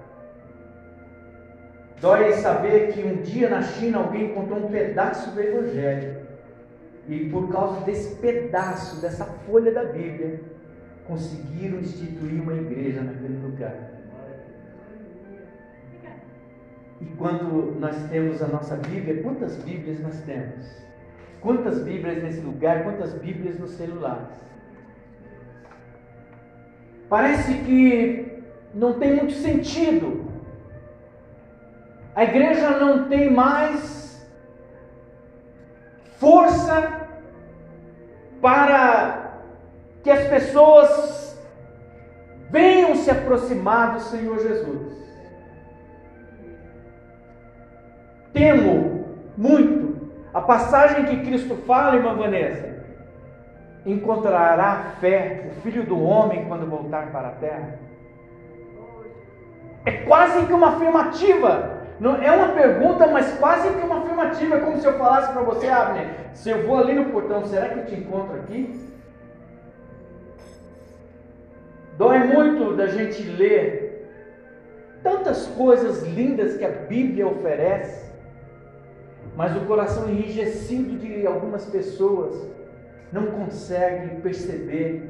Dói 2.00 2.34
saber 2.34 2.94
que 2.94 3.04
um 3.04 3.22
dia 3.22 3.50
na 3.50 3.62
China 3.64 4.00
alguém 4.00 4.32
encontrou 4.32 4.60
um 4.66 4.70
pedaço 4.70 5.32
do 5.32 5.42
Evangelho. 5.42 6.26
E 7.08 7.30
por 7.30 7.52
causa 7.52 7.82
desse 7.82 8.16
pedaço, 8.18 9.02
dessa 9.02 9.26
folha 9.26 9.72
da 9.72 9.86
Bíblia, 9.86 10.42
conseguiram 11.08 11.80
instituir 11.80 12.42
uma 12.42 12.54
igreja 12.54 13.02
naquele 13.02 13.40
lugar. 13.42 13.76
E 17.02 17.06
quando 17.18 17.80
nós 17.80 17.96
temos 18.10 18.42
a 18.42 18.48
nossa 18.48 18.76
Bíblia, 18.76 19.22
quantas 19.22 19.56
Bíblias 19.58 20.00
nós 20.02 20.20
temos? 20.22 20.66
Quantas 21.42 21.84
Bíblias 21.84 22.24
nesse 22.24 22.42
lugar, 22.42 22.84
quantas 22.84 23.14
Bíblias 23.14 23.60
nos 23.60 23.72
celulares? 23.72 24.28
Parece 27.16 27.54
que 27.60 28.44
não 28.74 28.92
tem 29.00 29.16
muito 29.16 29.36
sentido. 29.36 30.26
A 32.14 32.26
igreja 32.26 32.72
não 32.72 33.08
tem 33.08 33.32
mais 33.32 34.30
força 36.18 37.08
para 38.42 39.40
que 40.04 40.12
as 40.12 40.28
pessoas 40.28 41.42
venham 42.52 42.98
se 42.98 43.10
aproximar 43.10 43.94
do 43.94 44.02
Senhor 44.02 44.38
Jesus. 44.38 44.94
Temo 48.34 49.06
muito 49.38 50.12
a 50.34 50.42
passagem 50.42 51.06
que 51.06 51.26
Cristo 51.26 51.56
fala, 51.66 51.96
irmã 51.96 52.14
Vanessa, 52.14 52.75
encontrará 53.86 54.96
fé 55.00 55.46
o 55.50 55.62
filho 55.62 55.84
do 55.84 56.02
homem 56.02 56.46
quando 56.46 56.70
voltar 56.70 57.12
para 57.12 57.28
a 57.28 57.32
terra? 57.32 57.80
É 59.86 59.92
quase 59.92 60.46
que 60.46 60.54
uma 60.54 60.70
afirmativa. 60.70 61.76
Não 62.00 62.16
é 62.16 62.32
uma 62.32 62.50
pergunta, 62.50 63.08
mas 63.08 63.38
quase 63.38 63.70
que 63.70 63.86
uma 63.86 64.00
afirmativa. 64.00 64.56
É 64.56 64.60
como 64.60 64.78
se 64.80 64.88
eu 64.88 64.98
falasse 64.98 65.32
para 65.32 65.44
você, 65.44 65.68
Abner, 65.68 66.08
se 66.34 66.50
eu 66.50 66.66
vou 66.66 66.80
ali 66.80 66.94
no 66.94 67.06
portão, 67.12 67.46
será 67.46 67.70
que 67.70 67.80
eu 67.80 67.86
te 67.86 67.96
encontro 67.96 68.36
aqui? 68.36 68.84
Dói 71.98 72.20
muito 72.20 72.76
da 72.76 72.88
gente 72.88 73.22
ler 73.24 73.86
tantas 75.02 75.46
coisas 75.48 76.04
lindas 76.04 76.58
que 76.58 76.66
a 76.66 76.70
Bíblia 76.70 77.28
oferece, 77.28 78.12
mas 79.36 79.56
o 79.56 79.62
coração 79.62 80.10
enrijecido 80.10 80.98
de 80.98 81.26
algumas 81.26 81.64
pessoas 81.66 82.55
não 83.16 83.28
consegue 83.28 84.22
perceber 84.22 85.10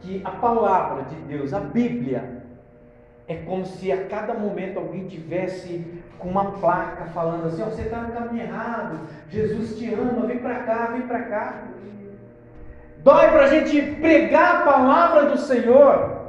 que 0.00 0.22
a 0.24 0.30
palavra 0.30 1.02
de 1.04 1.16
Deus, 1.16 1.52
a 1.52 1.58
Bíblia, 1.58 2.44
é 3.26 3.36
como 3.36 3.66
se 3.66 3.90
a 3.90 4.04
cada 4.04 4.34
momento 4.34 4.78
alguém 4.78 5.08
tivesse 5.08 5.84
com 6.18 6.28
uma 6.28 6.52
placa 6.52 7.06
falando 7.06 7.46
assim: 7.46 7.62
oh, 7.62 7.70
você 7.70 7.82
está 7.82 7.98
no 7.98 8.12
caminho 8.12 8.44
errado, 8.44 9.00
Jesus 9.30 9.76
te 9.76 9.92
ama, 9.92 10.26
vem 10.26 10.38
para 10.38 10.60
cá, 10.60 10.86
vem 10.92 11.02
para 11.02 11.22
cá. 11.22 11.62
Dói 12.98 13.28
para 13.28 13.44
a 13.44 13.48
gente 13.48 13.82
pregar 14.00 14.56
a 14.56 14.64
palavra 14.64 15.26
do 15.26 15.36
Senhor. 15.36 16.24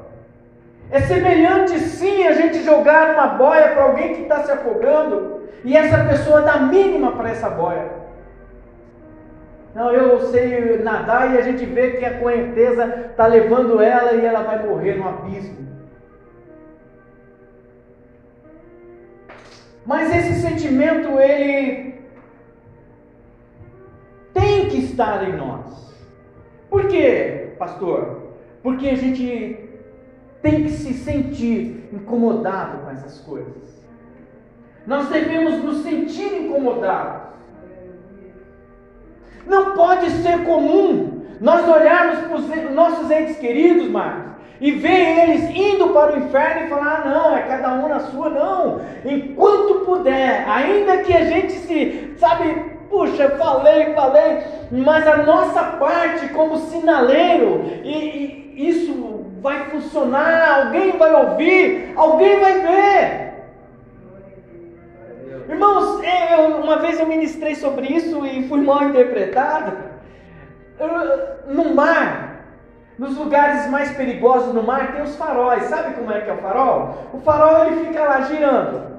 É 0.89 1.01
semelhante 1.01 1.79
sim 1.79 2.27
a 2.27 2.33
gente 2.33 2.63
jogar 2.63 3.13
uma 3.13 3.27
boia 3.27 3.69
para 3.69 3.83
alguém 3.83 4.15
que 4.15 4.21
está 4.23 4.43
se 4.43 4.51
afogando 4.51 5.41
e 5.63 5.75
essa 5.75 6.03
pessoa 6.05 6.41
dá 6.41 6.57
mínima 6.59 7.11
para 7.13 7.29
essa 7.29 7.49
boia. 7.49 8.04
Não, 9.75 9.91
eu 9.91 10.21
sei 10.31 10.77
nadar 10.77 11.33
e 11.33 11.37
a 11.37 11.41
gente 11.41 11.65
vê 11.65 11.97
que 11.97 12.05
a 12.05 12.17
correnteza 12.17 13.09
está 13.11 13.27
levando 13.27 13.81
ela 13.81 14.13
e 14.13 14.25
ela 14.25 14.41
vai 14.41 14.65
morrer 14.65 14.95
no 14.95 15.05
abismo. 15.05 15.67
Mas 19.85 20.15
esse 20.15 20.41
sentimento, 20.41 21.19
ele 21.19 21.95
tem 24.33 24.69
que 24.69 24.77
estar 24.77 25.27
em 25.27 25.35
nós. 25.35 25.93
Por 26.69 26.87
quê, 26.87 27.53
pastor? 27.59 28.31
Porque 28.63 28.87
a 28.87 28.95
gente 28.95 29.59
tem 30.41 30.63
que 30.63 30.69
se 30.69 30.93
sentir 30.93 31.89
incomodado 31.91 32.77
com 32.77 32.91
essas 32.91 33.19
coisas. 33.19 33.85
Nós 34.87 35.09
devemos 35.09 35.61
nos 35.61 35.83
sentir 35.83 36.45
incomodados. 36.45 37.34
Não 39.45 39.71
pode 39.71 40.09
ser 40.09 40.43
comum 40.43 41.21
nós 41.39 41.67
olharmos 41.67 42.19
para 42.19 42.35
os 42.37 42.73
nossos 42.73 43.11
entes 43.11 43.37
queridos, 43.37 43.89
Marcos, 43.89 44.33
e 44.59 44.71
ver 44.71 45.29
eles 45.29 45.49
indo 45.55 45.89
para 45.89 46.13
o 46.13 46.17
inferno 46.17 46.65
e 46.65 46.69
falar: 46.69 47.03
ah, 47.03 47.09
não, 47.09 47.37
é 47.37 47.41
cada 47.41 47.73
um 47.73 47.87
na 47.87 47.99
sua, 47.99 48.29
não. 48.29 48.81
Enquanto 49.03 49.85
puder, 49.85 50.45
ainda 50.47 50.97
que 50.99 51.13
a 51.13 51.25
gente 51.25 51.53
se, 51.53 52.15
sabe, 52.17 52.55
puxa, 52.89 53.29
falei, 53.31 53.93
falei, 53.93 54.43
mas 54.71 55.05
a 55.07 55.17
nossa 55.17 55.61
parte 55.61 56.29
como 56.29 56.57
sinaleiro, 56.57 57.63
e, 57.83 58.53
e 58.55 58.69
isso 58.69 59.25
vai 59.41 59.65
funcionar, 59.65 60.65
alguém 60.65 60.97
vai 60.97 61.13
ouvir, 61.13 61.93
alguém 61.95 62.39
vai 62.39 62.59
ver. 62.61 63.24
Irmãos, 65.47 66.01
eu, 66.03 66.57
uma 66.57 66.77
vez 66.77 66.99
eu 66.99 67.05
ministrei 67.05 67.53
sobre 67.55 67.87
isso 67.87 68.25
e 68.25 68.47
fui 68.47 68.61
mal 68.61 68.85
interpretado. 68.85 69.77
no 71.47 71.75
mar, 71.75 72.45
nos 72.97 73.15
lugares 73.15 73.69
mais 73.69 73.91
perigosos 73.95 74.53
no 74.53 74.63
mar, 74.63 74.93
tem 74.93 75.03
os 75.03 75.15
faróis. 75.15 75.63
Sabe 75.65 75.93
como 75.93 76.11
é 76.11 76.21
que 76.21 76.29
é 76.29 76.33
o 76.33 76.37
farol? 76.37 77.09
O 77.13 77.19
farol 77.19 77.65
ele 77.65 77.85
fica 77.85 78.03
lá 78.03 78.21
girando. 78.21 78.95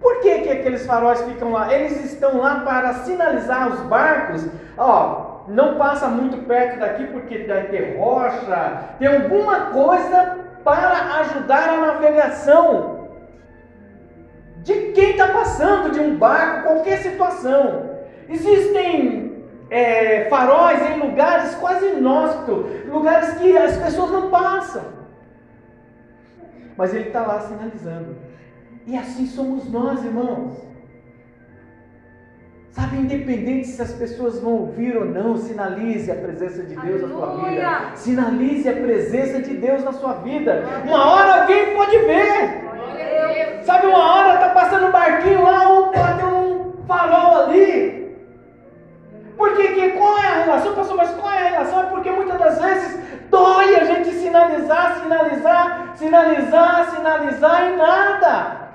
Por 0.00 0.20
que, 0.20 0.40
que 0.42 0.50
aqueles 0.50 0.86
faróis 0.86 1.20
ficam 1.22 1.52
lá? 1.52 1.72
Eles 1.72 2.04
estão 2.04 2.38
lá 2.38 2.60
para 2.60 2.94
sinalizar 2.94 3.68
os 3.68 3.80
barcos. 3.80 4.48
Ó, 4.78 5.40
não 5.48 5.74
passa 5.74 6.06
muito 6.06 6.46
perto 6.46 6.78
daqui 6.78 7.06
porque 7.08 7.38
vai 7.38 7.64
ter 7.64 7.98
rocha, 7.98 8.84
tem 8.98 9.08
alguma 9.08 9.66
coisa 9.72 10.38
para 10.62 11.20
ajudar 11.20 11.68
a 11.68 11.76
navegação 11.78 12.99
de 14.62 14.92
quem 14.92 15.10
está 15.12 15.28
passando, 15.28 15.90
de 15.90 16.00
um 16.00 16.16
barco, 16.16 16.68
qualquer 16.68 16.98
situação. 16.98 17.90
Existem 18.28 19.44
é, 19.70 20.24
faróis 20.28 20.80
em 20.90 20.98
lugares 21.00 21.54
quase 21.54 21.86
inóspitos, 21.86 22.66
lugares 22.86 23.34
que 23.34 23.56
as 23.56 23.76
pessoas 23.76 24.10
não 24.10 24.30
passam. 24.30 24.82
Mas 26.76 26.94
ele 26.94 27.08
está 27.08 27.22
lá 27.22 27.40
sinalizando. 27.40 28.16
E 28.86 28.96
assim 28.96 29.26
somos 29.26 29.70
nós, 29.70 30.04
irmãos. 30.04 30.70
Sabe, 32.70 32.98
independente 32.98 33.66
se 33.66 33.82
as 33.82 33.92
pessoas 33.92 34.38
vão 34.38 34.52
ouvir 34.52 34.96
ou 34.96 35.04
não, 35.04 35.36
sinalize 35.36 36.10
a 36.10 36.14
presença 36.14 36.62
de 36.62 36.76
Deus 36.76 37.02
Aleluia. 37.02 37.08
na 37.08 37.14
sua 37.14 37.48
vida. 37.48 37.96
Sinalize 37.96 38.68
a 38.68 38.72
presença 38.72 39.42
de 39.42 39.54
Deus 39.56 39.84
na 39.84 39.92
sua 39.92 40.14
vida. 40.14 40.64
Uma 40.84 41.04
hora 41.12 41.42
alguém 41.42 41.74
pode 41.74 41.98
ver. 41.98 42.70
Sabe, 43.64 43.86
uma 43.86 44.14
hora 44.14 44.39
passando 44.60 44.88
um 44.88 44.90
barquinho 44.90 45.42
lá, 45.42 45.68
opa, 45.70 46.14
tem 46.18 46.26
um 46.26 46.74
farol 46.86 47.44
ali. 47.44 48.14
Porque 49.38 49.68
que, 49.68 49.90
qual 49.92 50.18
é 50.18 50.26
a 50.26 50.42
relação, 50.42 50.74
pastor? 50.74 50.96
Mas 50.96 51.10
qual 51.12 51.32
é 51.32 51.46
a 51.46 51.50
relação? 51.50 51.80
É 51.80 51.86
porque 51.86 52.10
muitas 52.10 52.38
das 52.38 52.60
vezes 52.60 53.00
dói 53.30 53.74
a 53.74 53.84
gente 53.84 54.10
sinalizar, 54.12 55.00
sinalizar, 55.00 55.92
sinalizar, 55.96 56.90
sinalizar 56.90 57.70
e 57.70 57.76
nada. 57.76 58.69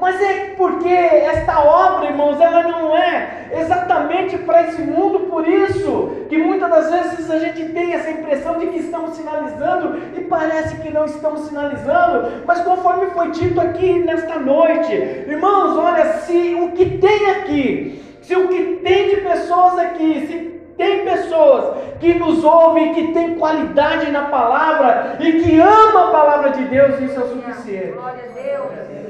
Mas 0.00 0.20
é 0.22 0.54
porque 0.56 0.88
esta 0.88 1.58
obra, 1.60 2.06
irmãos, 2.08 2.40
ela 2.40 2.62
não 2.62 2.96
é 2.96 3.48
exatamente 3.52 4.38
para 4.38 4.62
esse 4.62 4.80
mundo, 4.80 5.26
por 5.28 5.46
isso 5.46 6.12
que 6.28 6.38
muitas 6.38 6.70
das 6.70 6.90
vezes 6.90 7.28
a 7.28 7.38
gente 7.40 7.64
tem 7.70 7.92
essa 7.92 8.10
impressão 8.10 8.58
de 8.60 8.68
que 8.68 8.78
estamos 8.78 9.16
sinalizando 9.16 10.00
e 10.16 10.20
parece 10.20 10.76
que 10.76 10.90
não 10.90 11.04
estamos 11.04 11.40
sinalizando, 11.48 12.44
mas 12.46 12.60
conforme 12.60 13.06
foi 13.06 13.32
dito 13.32 13.60
aqui 13.60 13.98
nesta 13.98 14.38
noite, 14.38 14.92
irmãos, 14.92 15.76
olha, 15.76 16.04
se 16.18 16.54
o 16.54 16.70
que 16.72 16.98
tem 16.98 17.30
aqui, 17.32 18.00
se 18.22 18.36
o 18.36 18.46
que 18.46 18.80
tem 18.84 19.08
de 19.08 19.16
pessoas 19.16 19.78
aqui, 19.80 20.26
se 20.28 20.58
tem 20.76 21.04
pessoas 21.04 21.76
que 21.98 22.14
nos 22.14 22.44
ouvem, 22.44 22.94
que 22.94 23.12
tem 23.12 23.34
qualidade 23.34 24.12
na 24.12 24.26
palavra 24.26 25.16
e 25.18 25.32
que 25.40 25.58
ama 25.58 26.08
a 26.08 26.12
palavra 26.12 26.50
de 26.50 26.64
Deus, 26.66 27.00
isso 27.00 27.18
é 27.18 27.24
o 27.24 27.28
suficiente. 27.30 27.92
Glória 27.92 28.22
a 28.30 28.40
Deus. 28.40 29.07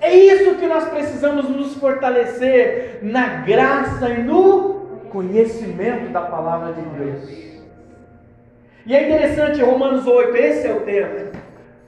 É 0.00 0.14
isso 0.14 0.54
que 0.56 0.66
nós 0.66 0.88
precisamos 0.88 1.48
nos 1.48 1.74
fortalecer 1.74 3.00
na 3.02 3.38
graça 3.42 4.08
e 4.10 4.22
no 4.22 5.00
conhecimento 5.10 6.10
da 6.12 6.20
palavra 6.20 6.72
de 6.72 6.82
Deus. 6.82 7.48
E 8.86 8.94
é 8.94 9.06
interessante, 9.06 9.60
Romanos 9.60 10.06
8, 10.06 10.36
esse 10.36 10.66
é 10.66 10.72
o 10.72 10.80
tema. 10.80 11.32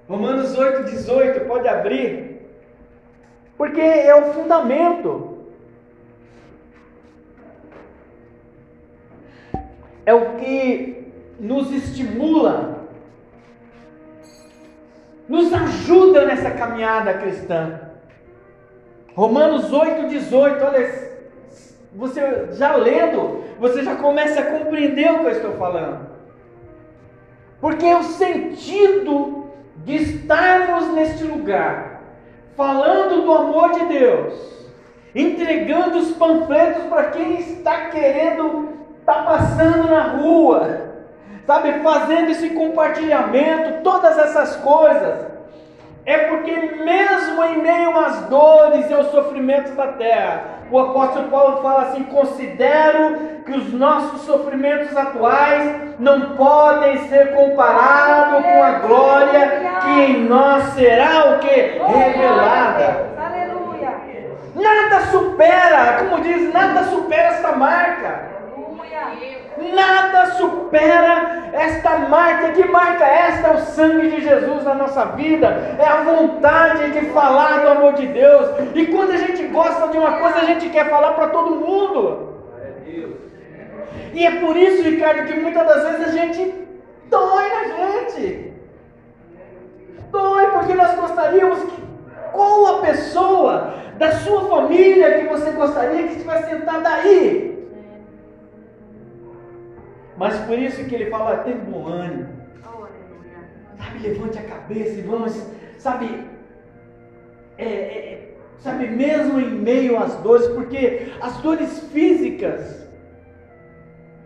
Romanos 0.09 0.57
8, 0.59 0.91
18, 0.91 1.47
pode 1.47 1.69
abrir, 1.69 2.43
porque 3.57 3.81
é 3.81 4.15
o 4.15 4.33
fundamento. 4.33 5.39
É 10.05 10.13
o 10.13 10.35
que 10.35 11.13
nos 11.39 11.73
estimula, 11.73 12.89
nos 15.29 15.53
ajuda 15.53 16.27
nessa 16.27 16.51
caminhada 16.51 17.15
cristã. 17.15 17.90
Romanos 19.15 19.73
8, 19.73 20.09
18, 20.09 20.65
olha, 20.65 21.11
você 21.95 22.49
já 22.53 22.77
lendo, 22.77 23.45
você 23.59 23.83
já 23.83 23.97
começa 23.97 24.41
a 24.41 24.59
compreender 24.59 25.11
o 25.13 25.19
que 25.21 25.27
eu 25.27 25.31
estou 25.31 25.53
falando. 25.53 26.09
Porque 27.61 27.93
o 27.93 28.03
sentido 28.03 29.51
de 29.85 29.97
estarmos 29.97 30.89
neste 30.93 31.25
lugar, 31.25 32.03
falando 32.57 33.23
do 33.23 33.33
amor 33.33 33.73
de 33.73 33.87
Deus, 33.87 34.51
entregando 35.15 35.99
os 35.99 36.13
panfletos 36.13 36.85
para 36.85 37.11
quem 37.11 37.39
está 37.41 37.89
querendo, 37.89 38.71
está 39.01 39.23
passando 39.23 39.89
na 39.89 40.03
rua, 40.03 40.93
sabe, 41.47 41.81
fazendo 41.81 42.31
esse 42.31 42.51
compartilhamento, 42.51 43.83
todas 43.83 44.17
essas 44.17 44.57
coisas, 44.57 45.30
é 46.11 46.19
porque, 46.27 46.51
mesmo 46.51 47.45
em 47.45 47.59
meio 47.63 47.97
às 47.97 48.23
dores 48.23 48.91
e 48.91 48.95
aos 48.95 49.13
sofrimentos 49.13 49.77
da 49.77 49.87
terra, 49.93 50.43
o 50.69 50.77
apóstolo 50.77 51.29
Paulo 51.29 51.63
fala 51.63 51.83
assim: 51.83 52.03
considero 52.03 53.17
que 53.47 53.53
os 53.53 53.73
nossos 53.73 54.23
sofrimentos 54.23 54.97
atuais 54.97 55.73
não 56.01 56.31
podem 56.37 56.99
ser 57.07 57.33
comparados 57.33 58.45
com 58.45 58.63
a 58.63 58.71
glória 58.81 59.81
que 59.83 60.01
em 60.01 60.25
nós 60.25 60.65
será 60.75 61.31
o 61.31 61.39
que? 61.39 61.49
Revelada. 61.49 63.11
Aleluia. 63.17 63.95
Nada 64.57 65.07
supera, 65.13 66.05
como 66.09 66.23
diz, 66.25 66.53
nada 66.53 66.83
supera 66.85 67.29
esta 67.29 67.53
marca. 67.53 68.31
Nada 69.57 70.27
supera 70.33 71.51
esta 71.53 71.99
marca. 71.99 72.53
Que 72.53 72.65
marca 72.65 73.05
é 73.05 73.29
esta? 73.29 73.49
É 73.49 73.55
o 73.55 73.59
sangue 73.59 74.11
de 74.11 74.21
Jesus 74.23 74.65
na 74.65 74.75
nossa 74.75 75.05
vida. 75.07 75.77
É 75.79 75.85
a 75.85 76.03
vontade 76.03 76.91
de 76.91 77.07
falar 77.07 77.61
do 77.63 77.69
amor 77.69 77.95
de 77.95 78.07
Deus. 78.07 78.49
E 78.75 78.87
quando 78.87 79.11
a 79.11 79.17
gente 79.17 79.43
gosta 79.49 79.89
de 79.89 79.99
uma 79.99 80.19
coisa, 80.19 80.39
a 80.39 80.45
gente 80.45 80.69
quer 80.71 80.89
falar 80.89 81.13
para 81.13 81.29
todo 81.29 81.57
mundo. 81.57 82.31
E 84.13 84.27
é 84.27 84.41
por 84.41 84.57
isso, 84.57 84.83
Ricardo, 84.83 85.27
que 85.27 85.39
muitas 85.39 85.67
das 85.67 85.83
vezes 85.83 86.09
a 86.09 86.13
gente 86.13 86.55
dói 87.09 87.49
na 87.49 87.65
gente. 87.65 88.53
Dói 90.11 90.47
porque 90.49 90.75
nós 90.75 90.95
gostaríamos 90.97 91.63
que 91.65 91.81
qual 92.33 92.79
a 92.79 92.81
pessoa 92.81 93.75
da 93.99 94.13
sua 94.13 94.49
família 94.49 95.19
que 95.19 95.27
você 95.27 95.51
gostaria 95.51 96.05
que 96.05 96.15
estivesse 96.15 96.51
sentada 96.51 96.89
aí 96.89 97.50
mas 100.21 100.39
por 100.41 100.59
isso 100.59 100.85
que 100.85 100.95
ele 100.95 101.09
fala, 101.09 101.39
tem 101.39 101.57
bom 101.57 101.87
ânimo. 101.87 102.29
Sabe, 103.79 104.07
levante 104.07 104.39
a 104.39 104.43
cabeça 104.43 104.99
e 104.99 105.01
vamos, 105.01 105.33
sabe, 105.79 106.27
é, 107.57 107.65
é, 107.65 108.35
sabe, 108.59 108.87
mesmo 108.89 109.41
em 109.41 109.51
meio 109.51 109.99
às 109.99 110.15
dores, 110.17 110.47
porque 110.49 111.11
as 111.23 111.39
dores 111.39 111.81
físicas, 111.91 112.87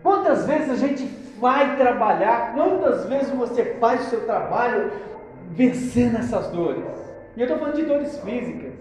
quantas 0.02 0.44
vezes 0.46 0.70
a 0.70 0.74
gente 0.84 1.04
vai 1.38 1.76
trabalhar, 1.76 2.54
quantas 2.54 3.06
vezes 3.06 3.30
você 3.30 3.76
faz 3.78 4.04
o 4.08 4.10
seu 4.10 4.24
trabalho 4.24 4.90
vencendo 5.52 6.16
essas 6.16 6.48
dores? 6.48 6.82
E 7.36 7.40
eu 7.40 7.44
estou 7.44 7.60
falando 7.60 7.76
de 7.76 7.84
dores 7.84 8.18
físicas. 8.18 8.72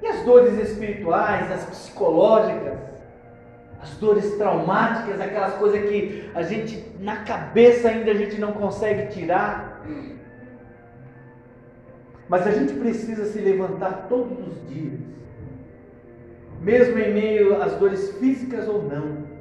E 0.00 0.06
as 0.06 0.22
dores 0.24 0.54
espirituais, 0.54 1.50
as 1.50 1.64
psicológicas, 1.64 2.91
as 3.82 3.96
dores 3.96 4.36
traumáticas, 4.36 5.20
aquelas 5.20 5.54
coisas 5.54 5.80
que 5.90 6.30
a 6.34 6.42
gente 6.42 6.84
na 7.00 7.16
cabeça 7.16 7.88
ainda 7.88 8.12
a 8.12 8.14
gente 8.14 8.40
não 8.40 8.52
consegue 8.52 9.12
tirar. 9.12 9.82
Mas 12.28 12.46
a 12.46 12.52
gente 12.52 12.72
precisa 12.74 13.24
se 13.26 13.40
levantar 13.40 14.06
todos 14.08 14.38
os 14.46 14.68
dias, 14.68 15.00
mesmo 16.60 16.96
em 16.98 17.12
meio 17.12 17.60
às 17.60 17.72
dores 17.74 18.16
físicas 18.18 18.68
ou 18.68 18.82
não. 18.84 19.32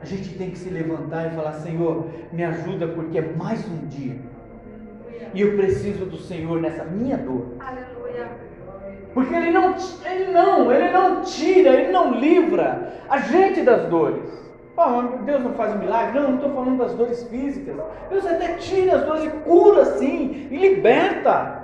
A 0.00 0.04
gente 0.04 0.36
tem 0.36 0.50
que 0.50 0.58
se 0.58 0.68
levantar 0.68 1.32
e 1.32 1.34
falar: 1.34 1.54
Senhor, 1.54 2.08
me 2.32 2.44
ajuda 2.44 2.86
porque 2.88 3.18
é 3.18 3.32
mais 3.34 3.66
um 3.66 3.86
dia. 3.86 4.16
E 5.32 5.40
eu 5.40 5.56
preciso 5.56 6.04
do 6.04 6.18
Senhor 6.18 6.60
nessa 6.60 6.84
minha 6.84 7.16
dor. 7.16 7.54
Aleluia. 7.58 8.51
Porque 9.14 9.34
ele 9.34 9.50
não, 9.50 9.74
ele 10.04 10.32
não, 10.32 10.72
ele 10.72 10.90
não 10.90 11.22
tira, 11.22 11.70
ele 11.70 11.92
não 11.92 12.12
livra 12.12 12.92
a 13.08 13.18
gente 13.18 13.62
das 13.62 13.86
dores. 13.88 14.42
Oh, 14.76 15.02
Deus 15.24 15.42
não 15.42 15.52
faz 15.52 15.74
um 15.74 15.78
milagre? 15.78 16.18
Não, 16.18 16.28
não 16.28 16.36
estou 16.36 16.52
falando 16.52 16.78
das 16.78 16.94
dores 16.94 17.22
físicas. 17.24 17.76
Deus 18.08 18.26
até 18.26 18.54
tira 18.54 18.96
as 18.96 19.04
dores 19.04 19.24
e 19.24 19.30
cura 19.30 19.84
sim, 19.84 20.48
e 20.50 20.56
liberta. 20.56 21.62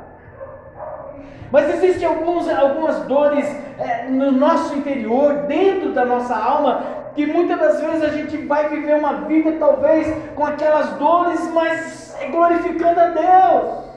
Mas 1.50 1.74
existem 1.74 2.06
alguns, 2.06 2.46
algumas 2.50 2.98
dores 3.04 3.46
é, 3.78 4.04
no 4.08 4.30
nosso 4.30 4.76
interior, 4.76 5.46
dentro 5.46 5.92
da 5.92 6.04
nossa 6.04 6.36
alma, 6.36 6.82
que 7.14 7.24
muitas 7.24 7.58
das 7.58 7.80
vezes 7.80 8.02
a 8.02 8.08
gente 8.08 8.36
vai 8.36 8.68
viver 8.68 8.96
uma 8.96 9.22
vida 9.22 9.52
talvez 9.58 10.14
com 10.34 10.44
aquelas 10.44 10.90
dores, 10.94 11.50
mas 11.54 12.14
glorificando 12.30 13.00
a 13.00 13.06
Deus. 13.06 13.87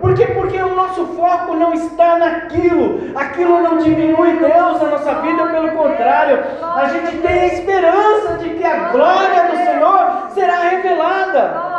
Por 0.00 0.14
quê? 0.14 0.26
Porque 0.26 0.60
o 0.60 0.74
nosso 0.74 1.06
foco 1.08 1.54
não 1.54 1.74
está 1.74 2.16
naquilo, 2.18 3.12
aquilo 3.16 3.62
não 3.62 3.78
diminui 3.78 4.38
Deus 4.38 4.80
na 4.80 4.90
nossa 4.90 5.14
vida, 5.14 5.46
pelo 5.46 5.72
contrário, 5.72 6.44
a 6.62 6.86
gente 6.86 7.18
tem 7.18 7.40
a 7.40 7.46
esperança 7.46 8.38
de 8.38 8.50
que 8.50 8.64
a 8.64 8.90
glória 8.90 9.50
do 9.50 9.56
Senhor 9.56 10.30
será 10.34 10.56
revelada. 10.60 11.78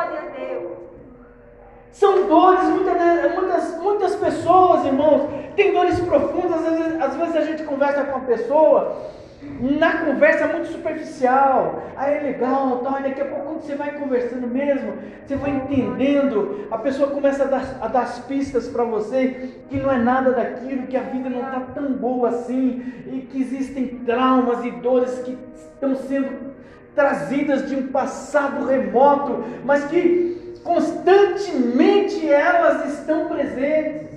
São 1.92 2.28
dores, 2.28 2.64
muitas, 2.64 3.36
muitas, 3.36 3.78
muitas 3.82 4.16
pessoas, 4.16 4.86
irmãos, 4.86 5.30
têm 5.56 5.74
dores 5.74 6.00
profundas. 6.00 6.66
Às 6.66 6.78
vezes, 6.78 7.02
às 7.02 7.16
vezes 7.16 7.36
a 7.36 7.42
gente 7.42 7.64
conversa 7.64 8.06
com 8.06 8.20
uma 8.20 8.26
pessoa 8.26 8.96
na 9.42 10.06
conversa 10.06 10.48
muito 10.48 10.68
superficial. 10.68 11.84
Aí 11.96 12.18
é 12.18 12.20
legal, 12.22 12.80
tal, 12.80 13.02
daqui 13.02 13.22
a 13.22 13.26
pouco 13.26 13.46
quando 13.46 13.62
você 13.62 13.76
vai 13.76 13.98
conversando 13.98 14.48
mesmo, 14.48 14.94
você 15.26 15.36
vai 15.36 15.52
entendendo, 15.52 16.68
a 16.72 16.78
pessoa 16.78 17.12
começa 17.12 17.44
a 17.44 17.48
dar, 17.48 17.78
a 17.82 17.88
dar 17.88 18.02
as 18.02 18.20
pistas 18.20 18.68
para 18.68 18.84
você 18.84 19.52
que 19.70 19.78
não 19.78 19.92
é 19.92 19.98
nada 19.98 20.32
daquilo, 20.32 20.88
que 20.88 20.98
a 20.98 21.02
vida 21.02 21.30
não 21.30 21.42
está 21.42 21.60
tão 21.74 21.94
boa 21.94 22.30
assim, 22.30 22.84
e 23.08 23.22
que 23.22 23.42
existem 23.42 23.88
traumas 24.06 24.64
e 24.66 24.72
dores 24.72 25.20
que 25.20 25.38
estão 25.56 25.96
sendo 25.96 26.50
trazidas 26.96 27.70
de 27.70 27.76
um 27.76 27.88
passado 27.88 28.66
remoto, 28.66 29.44
mas 29.64 29.86
que 29.86 30.60
constantemente 30.64 32.30
elas 32.30 32.94
estão 32.94 33.28
presentes. 33.28 34.09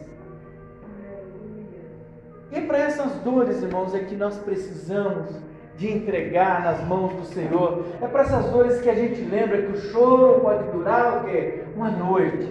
E 2.52 2.60
para 2.60 2.78
essas 2.78 3.12
dores, 3.24 3.62
irmãos, 3.62 3.94
é 3.94 4.00
que 4.00 4.14
nós 4.14 4.36
precisamos 4.38 5.30
de 5.76 5.90
entregar 5.90 6.62
nas 6.62 6.86
mãos 6.86 7.14
do 7.14 7.24
Senhor. 7.24 7.86
É 8.00 8.06
para 8.06 8.22
essas 8.22 8.44
dores 8.50 8.80
que 8.82 8.90
a 8.90 8.94
gente 8.94 9.22
lembra 9.22 9.62
que 9.62 9.72
o 9.72 9.80
choro 9.90 10.40
pode 10.40 10.70
durar 10.70 11.18
o 11.22 11.24
quê? 11.24 11.62
Uma 11.74 11.90
noite. 11.90 12.48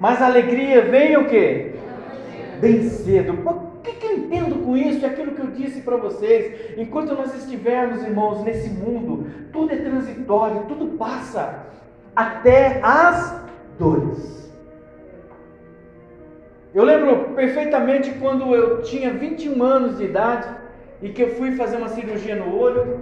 Mas 0.00 0.22
a 0.22 0.26
alegria 0.26 0.82
vem 0.82 1.16
o 1.18 1.28
quê? 1.28 1.74
Bem 2.58 2.88
cedo. 2.88 3.34
O 3.44 3.82
que, 3.82 3.92
que 3.92 4.06
eu 4.06 4.16
entendo 4.16 4.64
com 4.64 4.76
isso? 4.76 5.04
É 5.04 5.10
aquilo 5.10 5.32
que 5.32 5.42
eu 5.42 5.48
disse 5.48 5.82
para 5.82 5.98
vocês. 5.98 6.78
Enquanto 6.78 7.14
nós 7.14 7.34
estivermos, 7.34 8.02
irmãos, 8.02 8.42
nesse 8.42 8.70
mundo, 8.70 9.26
tudo 9.52 9.72
é 9.74 9.76
transitório, 9.76 10.64
tudo 10.66 10.96
passa. 10.96 11.66
Até 12.16 12.80
as 12.82 13.42
dores. 13.78 14.47
Eu 16.74 16.84
lembro 16.84 17.34
perfeitamente 17.34 18.10
quando 18.20 18.54
eu 18.54 18.82
tinha 18.82 19.12
21 19.12 19.62
anos 19.62 19.96
de 19.96 20.04
idade 20.04 20.48
e 21.00 21.08
que 21.08 21.22
eu 21.22 21.34
fui 21.36 21.52
fazer 21.52 21.76
uma 21.76 21.88
cirurgia 21.88 22.36
no 22.36 22.54
olho. 22.56 23.00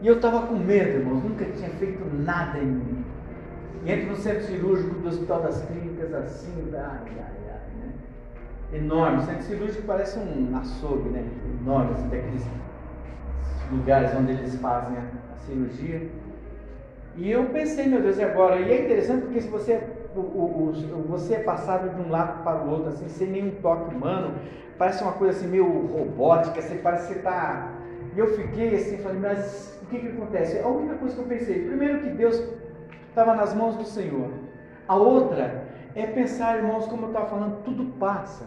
E 0.00 0.06
eu 0.06 0.16
estava 0.16 0.46
com 0.46 0.54
medo, 0.54 0.98
irmãos, 0.98 1.22
nunca 1.22 1.44
tinha 1.44 1.68
feito 1.70 2.02
nada 2.16 2.58
em 2.58 2.64
mim. 2.66 3.04
E 3.84 3.92
entro 3.92 4.10
no 4.10 4.16
centro 4.16 4.44
cirúrgico 4.44 4.94
do 4.94 5.08
Hospital 5.08 5.42
das 5.42 5.62
Clínicas, 5.66 6.14
assim, 6.14 6.70
ai, 6.72 6.80
ai, 6.80 7.24
ai, 7.48 7.86
né? 7.86 7.92
Enorme. 8.72 9.18
O 9.18 9.26
centro 9.26 9.42
cirúrgico 9.42 9.82
parece 9.86 10.18
um 10.18 10.56
açougue, 10.56 11.10
né? 11.10 11.24
Enorme, 11.60 11.92
assim, 11.92 12.08
daqueles 12.08 12.46
lugares 13.70 14.14
onde 14.14 14.32
eles 14.32 14.54
fazem 14.56 14.96
a, 14.96 15.34
a 15.34 15.36
cirurgia. 15.36 16.08
E 17.16 17.30
eu 17.30 17.44
pensei, 17.46 17.86
meu 17.86 18.00
Deus, 18.00 18.16
e 18.16 18.22
agora? 18.22 18.58
E 18.58 18.72
é 18.72 18.84
interessante 18.84 19.22
porque 19.24 19.42
se 19.42 19.48
você 19.48 19.82
o, 20.14 20.20
o, 20.20 21.04
você 21.08 21.34
é 21.34 21.38
passado 21.40 21.94
de 21.94 22.00
um 22.00 22.10
lado 22.10 22.42
para 22.42 22.62
o 22.62 22.70
outro, 22.70 22.88
assim, 22.88 23.08
sem 23.08 23.28
nenhum 23.28 23.50
toque 23.62 23.94
humano, 23.94 24.34
parece 24.76 25.02
uma 25.02 25.12
coisa 25.12 25.38
assim 25.38 25.48
meio 25.48 25.86
robótica, 25.86 26.58
assim, 26.58 26.78
parece 26.78 27.08
que 27.08 27.12
você 27.14 27.18
está. 27.18 27.72
E 28.14 28.18
eu 28.18 28.34
fiquei 28.34 28.74
assim, 28.74 28.98
falei, 28.98 29.20
mas 29.20 29.78
o 29.82 29.86
que, 29.86 29.98
que 29.98 30.08
acontece? 30.08 30.58
A 30.58 30.68
única 30.68 30.96
coisa 30.96 31.14
que 31.14 31.20
eu 31.20 31.26
pensei, 31.26 31.64
primeiro 31.64 32.00
que 32.00 32.10
Deus 32.10 32.42
estava 33.08 33.34
nas 33.34 33.54
mãos 33.54 33.76
do 33.76 33.84
Senhor. 33.84 34.30
A 34.88 34.96
outra 34.96 35.64
é 35.94 36.06
pensar, 36.06 36.56
irmãos, 36.56 36.86
como 36.86 37.02
eu 37.02 37.08
estava 37.08 37.26
falando, 37.26 37.62
tudo 37.62 37.84
passa. 37.98 38.44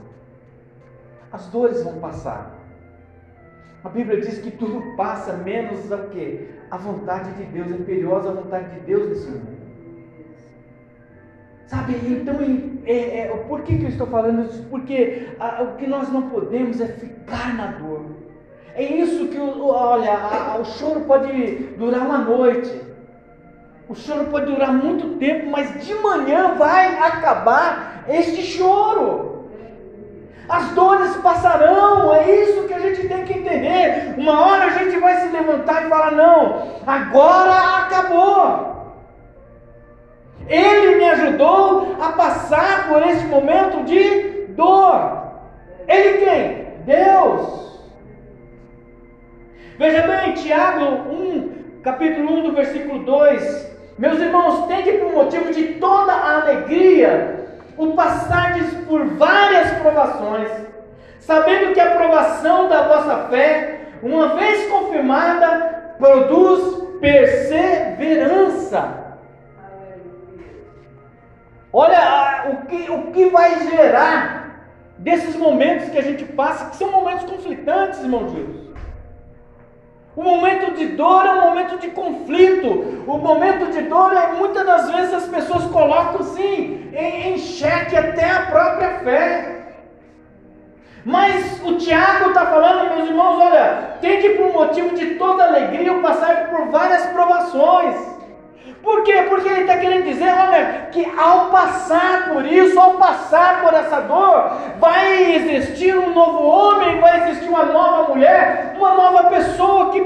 As 1.31 1.47
dores 1.47 1.83
vão 1.83 1.99
passar. 1.99 2.59
A 3.83 3.89
Bíblia 3.89 4.21
diz 4.21 4.39
que 4.39 4.51
tudo 4.51 4.95
passa, 4.95 5.33
menos 5.33 5.91
o 5.91 6.09
quê? 6.09 6.49
A 6.71 6.77
vontade 6.77 7.33
de 7.33 7.43
Deus, 7.45 7.71
a 7.71 7.75
imperiosa 7.75 8.31
vontade 8.31 8.69
de 8.75 8.79
Deus 8.81 9.09
nesse 9.09 9.29
mundo. 9.29 9.52
Sabe, 11.73 11.99
então, 12.07 12.35
é, 12.85 13.21
é, 13.21 13.27
por 13.47 13.61
que, 13.61 13.75
que 13.75 13.85
eu 13.85 13.89
estou 13.89 14.05
falando 14.05 14.45
isso? 14.45 14.63
Porque 14.69 15.29
a, 15.39 15.63
o 15.63 15.75
que 15.75 15.87
nós 15.87 16.07
não 16.13 16.29
podemos 16.29 16.79
é 16.79 16.85
ficar 16.85 17.55
na 17.55 17.65
dor. 17.65 18.05
É 18.75 18.83
isso 18.83 19.27
que, 19.29 19.39
olha, 19.39 20.13
a, 20.13 20.57
o 20.59 20.65
choro 20.65 21.01
pode 21.01 21.31
durar 21.75 22.01
uma 22.01 22.19
noite. 22.19 22.79
O 23.89 23.95
choro 23.95 24.25
pode 24.25 24.51
durar 24.51 24.71
muito 24.71 25.17
tempo, 25.17 25.49
mas 25.49 25.83
de 25.83 25.95
manhã 25.95 26.53
vai 26.53 26.95
acabar 26.95 28.05
este 28.07 28.43
choro. 28.43 29.49
As 30.47 30.69
dores 30.73 31.15
passarão, 31.17 32.13
é 32.13 32.29
isso 32.43 32.67
que 32.67 32.73
a 32.73 32.79
gente 32.79 33.07
tem 33.07 33.25
que 33.25 33.33
entender. 33.33 34.13
Uma 34.15 34.45
hora 34.45 34.65
a 34.65 34.69
gente 34.77 34.99
vai 34.99 35.21
se 35.21 35.29
levantar 35.29 35.87
e 35.87 35.89
falar: 35.89 36.11
não, 36.11 36.67
agora 36.85 37.79
acabou. 37.79 38.73
Ele 40.47 40.95
me 40.95 41.09
ajudou 41.09 41.95
a 42.01 42.11
passar 42.13 42.89
por 42.89 43.01
esse 43.07 43.25
momento 43.25 43.83
de 43.85 44.47
dor. 44.49 45.23
Ele 45.87 46.17
quem? 46.17 46.63
Deus. 46.85 47.81
Veja 49.77 50.05
bem, 50.05 50.33
Tiago 50.33 51.11
1, 51.11 51.81
capítulo 51.81 52.39
1, 52.39 52.43
do 52.43 52.51
versículo 52.53 52.99
2. 52.99 53.73
Meus 53.97 54.19
irmãos, 54.19 54.67
tende 54.67 54.91
por 54.93 55.11
motivo 55.11 55.51
de 55.51 55.63
toda 55.75 56.11
a 56.11 56.41
alegria 56.41 57.47
o 57.77 57.93
passardes 57.93 58.71
por 58.87 59.05
várias 59.05 59.71
provações, 59.79 60.49
sabendo 61.19 61.73
que 61.73 61.79
a 61.79 61.95
provação 61.95 62.69
da 62.69 62.83
vossa 62.83 63.27
fé, 63.29 63.79
uma 64.01 64.35
vez 64.35 64.69
confirmada, 64.69 65.95
produz 65.97 66.83
perseverança. 66.99 69.02
Olha 71.73 72.51
o 72.51 72.67
que, 72.67 72.91
o 72.91 73.11
que 73.11 73.29
vai 73.29 73.67
gerar 73.67 74.43
desses 74.99 75.35
momentos 75.35 75.89
que 75.89 75.97
a 75.97 76.03
gente 76.03 76.23
passa, 76.23 76.69
que 76.69 76.75
são 76.75 76.91
momentos 76.91 77.25
conflitantes, 77.25 77.99
irmão 77.99 78.29
Jesus. 78.29 78.63
O 80.15 80.21
momento 80.21 80.75
de 80.75 80.89
dor 80.89 81.25
é 81.25 81.31
um 81.33 81.41
momento 81.41 81.79
de 81.79 81.87
conflito. 81.89 82.67
O 83.07 83.17
momento 83.17 83.71
de 83.71 83.81
dor 83.83 84.13
é 84.13 84.33
muitas 84.33 84.63
das 84.63 84.91
vezes 84.91 85.13
as 85.15 85.27
pessoas 85.27 85.65
colocam 85.65 86.21
sim 86.21 86.91
em, 86.93 87.33
em 87.33 87.37
xeque 87.39 87.95
até 87.95 88.29
a 88.29 88.45
própria 88.45 88.99
fé. 88.99 89.63
Mas 91.03 91.59
o 91.65 91.77
Tiago 91.77 92.29
está 92.29 92.45
falando, 92.45 92.95
meus 92.95 93.09
irmãos, 93.09 93.41
olha, 93.41 93.97
tem 93.99 94.21
que 94.21 94.29
por 94.29 94.53
motivo 94.53 94.95
de 94.95 95.15
toda 95.15 95.45
alegria 95.45 95.87
eu 95.87 96.01
passar 96.01 96.49
por 96.49 96.67
várias 96.67 97.07
provações. 97.07 98.12
Por 98.83 99.01
quê? 99.03 99.13
Porque 99.29 99.47
ele 99.47 99.61
está 99.61 99.77
querendo 99.77 100.03
dizer, 100.03 100.29
olha, 100.29 100.89
que 100.91 101.09
ao 101.17 101.49
passar 101.51 102.33
por 102.33 102.45
isso, 102.45 102.77
ao 102.77 102.95
passar 102.95 103.61
por 103.61 103.73
essa 103.73 104.01
dor, 104.01 104.57
vai 104.77 105.35
existir 105.37 105.97
um 105.97 106.13
novo 106.13 106.43
homem, 106.43 106.99
vai 106.99 107.29
existir 107.29 107.47
uma 107.47 107.63
nova 107.63 108.13
mulher, 108.13 108.75
uma 108.77 108.93
nova 108.93 109.29
pessoa 109.29 109.89
que 109.91 110.05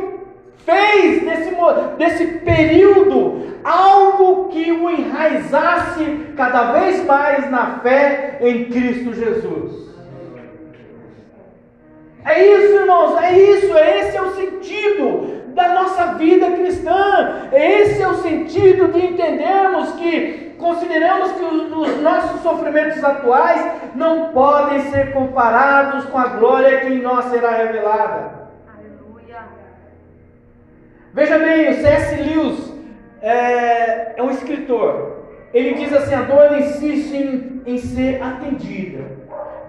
fez 0.63 1.23
desse, 1.23 1.55
desse 1.97 2.27
período 2.39 3.57
algo 3.63 4.49
que 4.49 4.71
o 4.71 4.91
enraizasse 4.91 6.33
cada 6.37 6.73
vez 6.73 7.03
mais 7.03 7.49
na 7.49 7.79
fé 7.79 8.37
em 8.41 8.65
Cristo 8.65 9.11
Jesus. 9.11 9.87
irmãos, 12.81 13.17
é 13.23 13.39
isso, 13.39 13.75
esse 13.75 14.17
é 14.17 14.21
o 14.21 14.35
sentido 14.35 15.36
da 15.57 15.69
nossa 15.69 16.13
vida 16.13 16.51
cristã. 16.51 17.49
Esse 17.51 18.01
é 18.01 18.07
o 18.07 18.13
sentido 18.13 18.89
de 18.89 19.05
entendermos 19.07 19.91
que 19.93 20.55
consideramos 20.59 21.31
que 21.31 21.43
os 21.43 22.01
nossos 22.01 22.41
sofrimentos 22.41 23.03
atuais 23.03 23.73
não 23.95 24.29
podem 24.29 24.81
ser 24.91 25.13
comparados 25.13 26.05
com 26.05 26.17
a 26.17 26.27
glória 26.27 26.79
que 26.81 26.87
em 26.87 27.01
nós 27.01 27.25
será 27.25 27.51
revelada. 27.51 28.49
Aleluia. 28.71 29.39
Veja 31.11 31.39
bem, 31.39 31.71
o 31.71 31.73
C.S. 31.73 32.15
Lewis 32.21 32.73
é, 33.21 34.13
é 34.15 34.23
um 34.23 34.29
escritor. 34.29 35.23
Ele 35.53 35.73
diz 35.73 35.91
assim: 35.91 36.13
a 36.13 36.21
dor 36.21 36.55
insiste 36.59 37.15
em, 37.15 37.63
em 37.65 37.77
ser 37.79 38.21
atendida. 38.21 39.05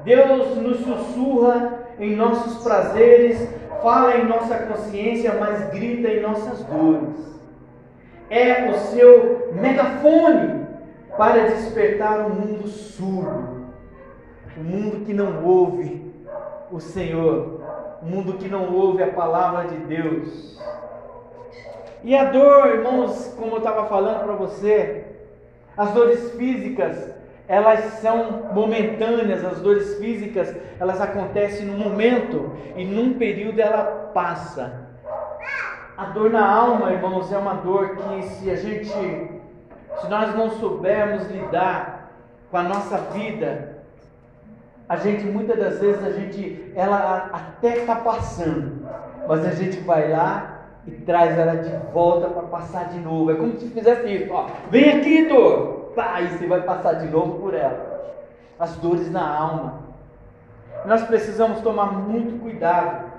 Deus 0.04 0.56
nos 0.56 0.80
sussurra 0.80 1.78
em 1.98 2.14
nossos 2.14 2.62
prazeres, 2.62 3.48
fala 3.82 4.16
em 4.16 4.26
nossa 4.26 4.58
consciência, 4.58 5.34
mas 5.34 5.70
grita 5.70 6.08
em 6.08 6.20
nossas 6.20 6.62
dores. 6.64 7.38
É 8.30 8.70
o 8.70 8.74
seu 8.74 9.52
megafone 9.54 10.66
para 11.16 11.48
despertar 11.48 12.20
o 12.20 12.26
um 12.26 12.34
mundo 12.34 12.68
surdo, 12.68 13.66
o 14.56 14.60
um 14.60 14.64
mundo 14.64 15.04
que 15.04 15.12
não 15.12 15.44
ouve 15.44 16.12
o 16.70 16.80
Senhor, 16.80 17.60
um 18.02 18.06
mundo 18.06 18.34
que 18.34 18.48
não 18.48 18.72
ouve 18.74 19.02
a 19.02 19.12
palavra 19.12 19.68
de 19.68 19.76
Deus. 19.76 20.58
E 22.04 22.14
a 22.14 22.24
dor, 22.24 22.66
irmãos, 22.68 23.34
como 23.36 23.52
eu 23.52 23.58
estava 23.58 23.86
falando 23.86 24.24
para 24.24 24.34
você, 24.34 25.04
as 25.76 25.90
dores 25.92 26.32
físicas, 26.32 27.17
elas 27.48 27.80
são 27.94 28.50
momentâneas, 28.52 29.42
as 29.42 29.60
dores 29.60 29.96
físicas, 29.98 30.54
elas 30.78 31.00
acontecem 31.00 31.66
num 31.66 31.78
momento 31.78 32.52
e 32.76 32.84
num 32.84 33.14
período 33.14 33.58
ela 33.58 34.10
passa. 34.12 34.86
A 35.96 36.04
dor 36.06 36.30
na 36.30 36.46
alma, 36.46 36.92
irmãos, 36.92 37.32
é 37.32 37.38
uma 37.38 37.54
dor 37.54 37.96
que 37.96 38.22
se 38.22 38.50
a 38.50 38.54
gente, 38.54 38.88
se 38.90 40.08
nós 40.08 40.34
não 40.36 40.50
soubermos 40.50 41.28
lidar 41.30 42.12
com 42.50 42.58
a 42.58 42.62
nossa 42.62 42.98
vida, 43.12 43.78
a 44.86 44.96
gente 44.96 45.24
muitas 45.24 45.58
das 45.58 45.80
vezes 45.80 46.04
a 46.04 46.10
gente, 46.10 46.72
ela 46.76 47.30
até 47.32 47.78
está 47.78 47.96
passando, 47.96 48.86
mas 49.26 49.44
a 49.44 49.50
gente 49.50 49.80
vai 49.80 50.10
lá 50.10 50.66
e 50.86 50.90
traz 50.92 51.38
ela 51.38 51.56
de 51.56 51.92
volta 51.92 52.28
para 52.28 52.42
passar 52.42 52.88
de 52.90 52.98
novo. 53.00 53.30
É 53.30 53.34
como 53.34 53.58
se 53.58 53.68
fizesse 53.68 54.06
isso, 54.08 54.32
ó. 54.32 54.46
Vem 54.70 54.98
aqui, 54.98 55.26
dor. 55.26 55.87
Pá, 55.98 56.20
e 56.20 56.28
você 56.28 56.46
vai 56.46 56.62
passar 56.62 56.92
de 56.92 57.08
novo 57.08 57.40
por 57.40 57.54
ela. 57.54 58.14
As 58.56 58.76
dores 58.76 59.10
na 59.10 59.28
alma. 59.28 59.80
Nós 60.84 61.02
precisamos 61.02 61.60
tomar 61.60 61.86
muito 61.92 62.40
cuidado. 62.40 63.10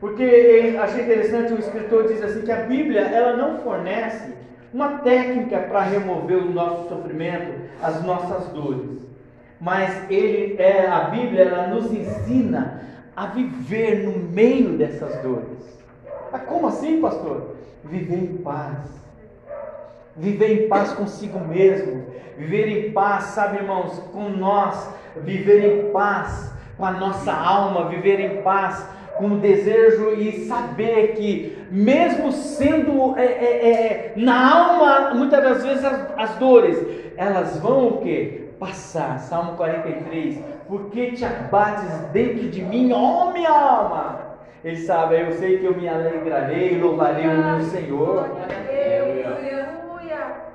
Porque 0.00 0.76
achei 0.82 1.04
interessante 1.04 1.54
o 1.54 1.58
escritor 1.58 2.06
diz 2.06 2.22
assim 2.22 2.42
que 2.42 2.52
a 2.52 2.64
Bíblia 2.64 3.00
ela 3.00 3.38
não 3.38 3.60
fornece 3.60 4.34
uma 4.70 4.98
técnica 4.98 5.60
para 5.60 5.80
remover 5.80 6.42
o 6.42 6.52
nosso 6.52 6.90
sofrimento, 6.90 7.70
as 7.82 8.02
nossas 8.02 8.48
dores. 8.48 9.00
Mas 9.58 10.10
ele 10.10 10.60
é 10.60 10.86
a 10.86 11.04
Bíblia 11.04 11.44
ela 11.44 11.68
nos 11.68 11.90
ensina 11.90 12.82
a 13.16 13.28
viver 13.28 14.04
no 14.04 14.28
meio 14.28 14.76
dessas 14.76 15.22
dores. 15.22 15.80
Mas 16.30 16.42
como 16.42 16.66
assim, 16.66 17.00
pastor? 17.00 17.56
Viver 17.82 18.18
em 18.18 18.36
paz. 18.42 19.03
Viver 20.16 20.64
em 20.64 20.68
paz 20.68 20.92
consigo 20.92 21.38
mesmo. 21.40 22.06
Viver 22.36 22.68
em 22.68 22.92
paz, 22.92 23.24
sabe, 23.24 23.58
irmãos, 23.58 23.98
com 24.12 24.28
nós. 24.28 24.94
Viver 25.16 25.64
em 25.64 25.92
paz 25.92 26.52
com 26.76 26.84
a 26.84 26.92
nossa 26.92 27.32
alma. 27.32 27.88
Viver 27.88 28.20
em 28.20 28.42
paz 28.42 28.88
com 29.16 29.26
o 29.28 29.38
desejo 29.38 30.14
e 30.14 30.46
saber 30.46 31.14
que, 31.14 31.66
mesmo 31.70 32.32
sendo 32.32 33.16
é, 33.16 33.24
é, 33.24 33.66
é, 33.66 34.12
na 34.16 34.54
alma, 34.54 35.14
muitas 35.14 35.42
das 35.42 35.64
vezes 35.64 35.84
as, 35.84 36.06
as 36.16 36.36
dores, 36.36 36.84
elas 37.16 37.58
vão 37.60 37.88
o 37.88 37.98
que? 37.98 38.44
Passar. 38.58 39.18
Salmo 39.18 39.56
43. 39.56 40.40
Porque 40.66 41.12
te 41.12 41.24
abates 41.24 41.90
dentro 42.12 42.48
de 42.48 42.62
mim, 42.62 42.92
ó 42.92 43.32
minha 43.32 43.50
alma? 43.50 44.34
Ele 44.64 44.76
sabe, 44.78 45.20
eu 45.20 45.32
sei 45.32 45.58
que 45.58 45.66
eu 45.66 45.76
me 45.76 45.86
alegrarei 45.86 46.72
e 46.72 46.78
louvarei 46.78 47.26
o 47.26 47.44
meu 47.44 47.60
Senhor. 47.60 48.30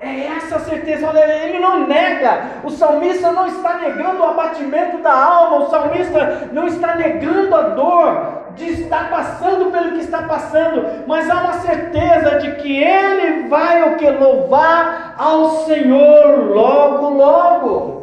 É 0.01 0.27
essa 0.27 0.55
a 0.55 0.59
certeza, 0.59 1.09
olha, 1.09 1.25
ele 1.43 1.59
não 1.59 1.85
nega, 1.85 2.61
o 2.63 2.69
salmista 2.69 3.33
não 3.33 3.47
está 3.47 3.79
negando 3.79 4.21
o 4.21 4.29
abatimento 4.29 4.99
da 4.99 5.11
alma, 5.11 5.57
o 5.57 5.69
salmista 5.69 6.47
não 6.53 6.67
está 6.67 6.95
negando 6.95 7.53
a 7.53 7.61
dor 7.61 8.39
de 8.55 8.81
estar 8.81 9.09
passando 9.09 9.69
pelo 9.71 9.91
que 9.91 9.99
está 9.99 10.21
passando, 10.21 11.03
mas 11.05 11.29
há 11.29 11.35
uma 11.35 11.53
certeza 11.53 12.39
de 12.39 12.55
que 12.55 12.81
ele 12.81 13.49
vai 13.49 13.93
o 13.93 13.97
que? 13.97 14.09
Louvar 14.09 15.15
ao 15.17 15.65
Senhor 15.65 16.49
logo, 16.53 17.09
logo. 17.09 17.98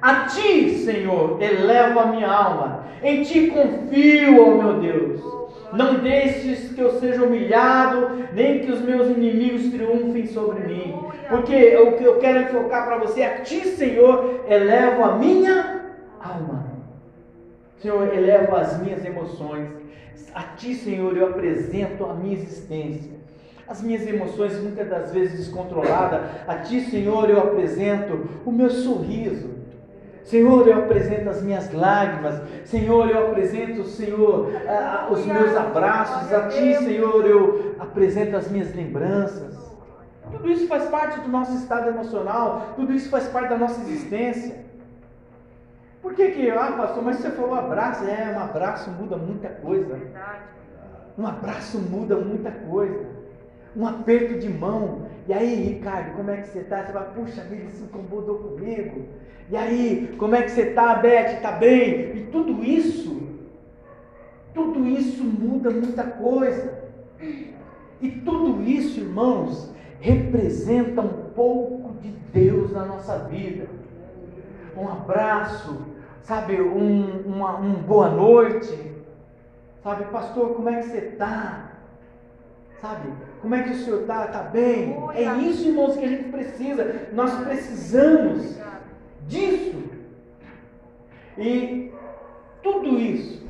A 0.00 0.26
ti, 0.26 0.78
Senhor, 0.78 1.40
eleva 1.42 2.02
a 2.02 2.06
minha 2.06 2.30
alma. 2.30 2.84
Em 3.02 3.22
ti 3.22 3.48
confio, 3.48 4.42
ó 4.42 4.62
meu 4.62 4.80
Deus. 4.80 5.20
Não 5.72 6.00
deixes 6.00 6.72
que 6.72 6.80
eu 6.80 6.98
seja 6.98 7.22
humilhado, 7.22 8.26
nem 8.32 8.60
que 8.60 8.72
os 8.72 8.80
meus 8.80 9.08
inimigos 9.08 9.70
triunfem 9.70 10.26
sobre 10.26 10.66
mim. 10.66 10.94
Porque 11.28 11.76
o 11.76 11.92
que 11.96 12.04
eu 12.04 12.18
quero 12.18 12.42
enfocar 12.42 12.86
para 12.86 12.98
você, 12.98 13.22
a 13.22 13.40
ti, 13.42 13.66
Senhor, 13.68 14.44
elevo 14.48 15.04
a 15.04 15.16
minha 15.16 15.80
alma. 16.20 16.70
Senhor, 17.78 18.12
elevo 18.12 18.56
as 18.56 18.80
minhas 18.82 19.04
emoções. 19.04 19.70
A 20.34 20.42
ti, 20.42 20.74
Senhor, 20.74 21.16
eu 21.16 21.28
apresento 21.28 22.04
a 22.04 22.14
minha 22.14 22.34
existência 22.34 23.20
as 23.70 23.80
minhas 23.80 24.04
emoções 24.04 24.60
muitas 24.60 24.88
das 24.88 25.12
vezes 25.12 25.38
descontroladas. 25.38 26.22
A 26.48 26.56
Ti, 26.56 26.80
Senhor, 26.80 27.30
eu 27.30 27.38
apresento 27.38 28.28
o 28.44 28.50
meu 28.50 28.68
sorriso. 28.68 29.59
Senhor, 30.30 30.68
eu 30.68 30.78
apresento 30.78 31.28
as 31.28 31.42
minhas 31.42 31.72
lágrimas. 31.72 32.40
Senhor, 32.64 33.10
eu 33.10 33.26
apresento, 33.26 33.82
Senhor, 33.82 34.48
os 35.10 35.26
meus 35.26 35.56
abraços. 35.56 36.32
A 36.32 36.46
Ti, 36.46 36.76
Senhor, 36.76 37.26
eu 37.26 37.74
apresento 37.80 38.36
as 38.36 38.48
minhas 38.48 38.72
lembranças. 38.72 39.58
Tudo 40.30 40.48
isso 40.48 40.68
faz 40.68 40.84
parte 40.84 41.18
do 41.18 41.28
nosso 41.28 41.52
estado 41.56 41.88
emocional. 41.88 42.74
Tudo 42.76 42.92
isso 42.92 43.10
faz 43.10 43.26
parte 43.26 43.48
da 43.48 43.58
nossa 43.58 43.80
existência. 43.80 44.64
Por 46.00 46.14
que 46.14 46.30
que, 46.30 46.48
ah, 46.48 46.74
pastor, 46.76 47.02
mas 47.02 47.16
você 47.16 47.30
falou 47.30 47.56
abraço. 47.56 48.04
É, 48.04 48.32
um 48.32 48.40
abraço 48.40 48.88
muda 48.90 49.16
muita 49.16 49.48
coisa. 49.48 49.98
Um 51.18 51.26
abraço 51.26 51.76
muda 51.76 52.14
muita 52.14 52.52
coisa. 52.52 53.04
Um 53.76 53.84
aperto 53.84 54.38
de 54.38 54.48
mão. 54.48 55.09
E 55.28 55.32
aí, 55.32 55.54
Ricardo, 55.54 56.16
como 56.16 56.30
é 56.30 56.38
que 56.38 56.48
você 56.48 56.60
está? 56.60 56.84
Você 56.84 56.92
vai, 56.92 57.04
puxa 57.14 57.42
vida, 57.42 57.64
isso 57.64 57.84
incomodou 57.84 58.38
comigo. 58.38 59.04
E 59.50 59.56
aí, 59.56 60.14
como 60.18 60.34
é 60.34 60.42
que 60.42 60.50
você 60.50 60.62
está, 60.62 60.94
Beth? 60.94 61.34
Está 61.34 61.52
bem? 61.52 62.16
E 62.16 62.28
tudo 62.30 62.64
isso, 62.64 63.22
tudo 64.54 64.86
isso 64.86 65.22
muda 65.24 65.70
muita 65.70 66.04
coisa. 66.04 66.84
E 68.00 68.10
tudo 68.10 68.62
isso, 68.62 69.00
irmãos, 69.00 69.72
representa 70.00 71.00
um 71.02 71.30
pouco 71.34 71.94
de 72.00 72.08
Deus 72.32 72.72
na 72.72 72.84
nossa 72.84 73.18
vida. 73.24 73.66
Um 74.76 74.88
abraço, 74.88 75.84
sabe, 76.22 76.60
um, 76.60 77.22
uma 77.26 77.58
um 77.58 77.74
boa 77.74 78.08
noite. 78.08 78.90
Sabe, 79.82 80.04
pastor, 80.06 80.54
como 80.54 80.68
é 80.68 80.76
que 80.76 80.88
você 80.88 80.98
está? 80.98 81.72
Sabe, 82.80 83.12
como 83.40 83.54
é 83.54 83.62
que 83.62 83.70
o 83.70 83.74
senhor 83.74 84.02
está? 84.02 84.26
Está 84.26 84.42
bem? 84.42 84.96
É 85.14 85.24
isso, 85.38 85.68
irmãos, 85.68 85.96
que 85.96 86.04
a 86.04 86.08
gente 86.08 86.24
precisa. 86.24 87.08
Nós 87.12 87.32
precisamos 87.44 88.58
disso. 89.26 89.82
E 91.38 91.90
tudo 92.62 92.98
isso 92.98 93.48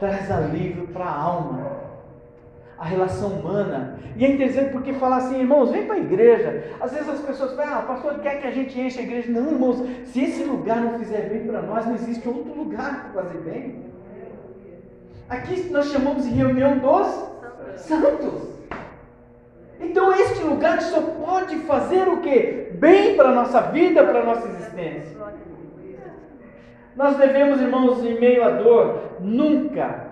traz 0.00 0.30
alívio 0.30 0.88
para 0.88 1.04
a 1.04 1.20
alma, 1.20 1.80
a 2.76 2.84
relação 2.84 3.30
humana. 3.30 3.98
E 4.16 4.24
é 4.24 4.32
interessante 4.32 4.72
porque 4.72 4.92
falar 4.94 5.18
assim, 5.18 5.38
irmãos, 5.38 5.70
vem 5.70 5.86
para 5.86 5.94
a 5.94 6.00
igreja. 6.00 6.72
Às 6.80 6.92
vezes 6.92 7.08
as 7.08 7.20
pessoas 7.20 7.54
falam, 7.54 7.74
ah, 7.74 7.78
o 7.80 7.86
pastor 7.86 8.18
quer 8.18 8.40
que 8.40 8.48
a 8.48 8.50
gente 8.50 8.80
enche 8.80 8.98
a 8.98 9.02
igreja. 9.02 9.30
Não, 9.30 9.52
irmãos, 9.52 9.76
se 10.06 10.22
esse 10.22 10.42
lugar 10.42 10.80
não 10.80 10.98
fizer 10.98 11.28
bem 11.28 11.46
para 11.46 11.62
nós, 11.62 11.86
não 11.86 11.94
existe 11.94 12.26
outro 12.28 12.52
lugar 12.52 13.12
para 13.12 13.22
fazer 13.22 13.38
bem. 13.38 13.84
Aqui 15.28 15.70
nós 15.70 15.86
chamamos 15.86 16.24
de 16.24 16.30
reunião 16.30 16.78
dos 16.78 17.80
santos. 17.80 18.57
Então 19.80 20.12
este 20.12 20.42
lugar 20.42 20.80
só 20.82 21.00
pode 21.00 21.56
fazer 21.60 22.08
o 22.08 22.20
que? 22.20 22.70
Bem 22.74 23.16
para 23.16 23.30
a 23.30 23.34
nossa 23.34 23.60
vida, 23.60 24.04
para 24.04 24.20
a 24.20 24.24
nossa 24.24 24.48
existência. 24.48 25.16
Nós 26.96 27.16
devemos, 27.16 27.60
irmãos, 27.60 28.04
em 28.04 28.18
meio 28.18 28.44
à 28.44 28.50
dor, 28.50 29.18
nunca, 29.20 30.08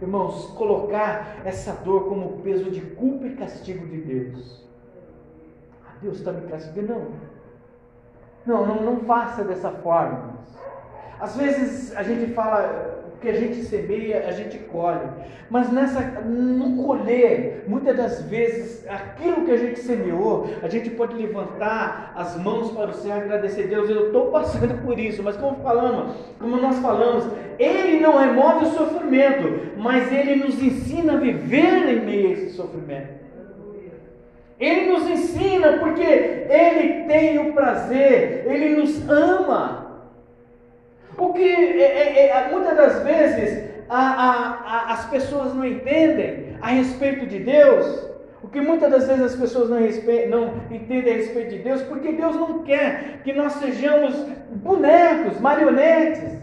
irmãos, 0.00 0.46
colocar 0.56 1.42
essa 1.44 1.72
dor 1.84 2.08
como 2.08 2.40
peso 2.40 2.70
de 2.70 2.80
culpa 2.80 3.26
e 3.26 3.36
castigo 3.36 3.86
de 3.86 3.98
Deus. 3.98 4.66
Ah, 5.84 5.92
Deus 6.00 6.16
está 6.16 6.32
me 6.32 6.48
castigando? 6.48 6.88
Não. 6.88 7.32
Não, 8.46 8.66
não, 8.66 8.82
não 8.82 9.00
faça 9.00 9.44
dessa 9.44 9.70
forma. 9.70 10.38
Às 11.20 11.36
vezes 11.36 11.94
a 11.94 12.02
gente 12.02 12.32
fala 12.32 13.02
que 13.22 13.28
a 13.28 13.32
gente 13.32 13.62
semeia, 13.62 14.26
a 14.26 14.32
gente 14.32 14.58
colhe. 14.58 15.08
Mas 15.48 15.72
nessa, 15.72 16.00
no 16.20 16.82
colher, 16.82 17.64
muitas 17.66 17.96
das 17.96 18.22
vezes, 18.22 18.84
aquilo 18.88 19.44
que 19.44 19.52
a 19.52 19.56
gente 19.56 19.78
semeou, 19.78 20.48
a 20.62 20.68
gente 20.68 20.90
pode 20.90 21.14
levantar 21.14 22.12
as 22.16 22.36
mãos 22.36 22.72
para 22.72 22.90
o 22.90 22.94
céu 22.94 23.16
e 23.16 23.20
agradecer 23.20 23.64
a 23.64 23.66
Deus. 23.68 23.88
Eu 23.88 24.06
estou 24.06 24.30
passando 24.30 24.82
por 24.84 24.98
isso, 24.98 25.22
mas 25.22 25.36
como 25.36 25.62
falamos, 25.62 26.16
como 26.38 26.56
nós 26.56 26.78
falamos, 26.80 27.26
Ele 27.58 28.00
não 28.00 28.18
remove 28.18 28.66
o 28.66 28.70
sofrimento, 28.72 29.78
mas 29.78 30.12
Ele 30.12 30.36
nos 30.36 30.60
ensina 30.60 31.14
a 31.14 31.16
viver 31.16 31.88
em 31.88 32.04
meio 32.04 32.28
a 32.28 32.32
esse 32.32 32.50
sofrimento. 32.50 33.22
Ele 34.58 34.92
nos 34.92 35.08
ensina 35.08 35.78
porque 35.78 36.02
Ele 36.02 37.04
tem 37.04 37.38
o 37.38 37.52
prazer, 37.52 38.46
Ele 38.46 38.76
nos 38.76 39.08
ama. 39.08 39.81
O 41.18 41.32
que 41.32 41.42
é, 41.42 41.82
é, 41.82 42.28
é, 42.28 42.48
muitas 42.50 42.76
das 42.76 43.02
vezes 43.02 43.70
a, 43.88 43.98
a, 43.98 44.50
a, 44.64 44.92
as 44.92 45.06
pessoas 45.06 45.54
não 45.54 45.64
entendem 45.64 46.56
a 46.60 46.68
respeito 46.68 47.26
de 47.26 47.38
Deus, 47.38 48.10
o 48.42 48.48
que 48.48 48.60
muitas 48.60 48.90
das 48.90 49.06
vezes 49.06 49.22
as 49.22 49.36
pessoas 49.36 49.68
não, 49.68 49.78
não 50.28 50.54
entendem 50.70 51.12
a 51.12 51.16
respeito 51.16 51.50
de 51.50 51.58
Deus, 51.58 51.82
porque 51.82 52.12
Deus 52.12 52.34
não 52.34 52.62
quer 52.62 53.20
que 53.22 53.32
nós 53.32 53.52
sejamos 53.54 54.14
bonecos, 54.50 55.38
marionetes. 55.40 56.40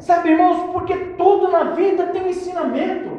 Sabe, 0.00 0.30
irmãos, 0.30 0.72
porque 0.72 0.94
tudo 1.16 1.50
na 1.50 1.72
vida 1.72 2.06
tem 2.06 2.22
um 2.22 2.28
ensinamento. 2.28 3.14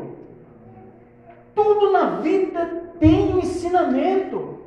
Tudo 1.56 1.92
na 1.92 2.18
vida 2.18 2.84
tem 3.00 3.34
um 3.34 3.40
ensinamento. 3.40 4.60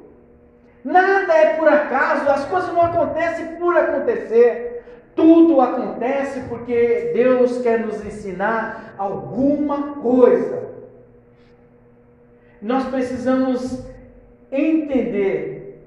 Nada 0.83 1.35
é 1.35 1.55
por 1.55 1.68
acaso, 1.68 2.31
as 2.31 2.44
coisas 2.47 2.73
não 2.73 2.83
acontecem 2.83 3.57
por 3.57 3.77
acontecer. 3.77 4.78
Tudo 5.18 5.61
acontece 5.61 6.44
porque 6.48 7.11
Deus 7.12 7.61
quer 7.61 7.85
nos 7.85 8.07
ensinar 8.07 8.94
alguma 8.96 9.94
coisa. 9.94 10.68
Nós 12.62 12.85
precisamos 12.85 13.85
entender 14.52 15.83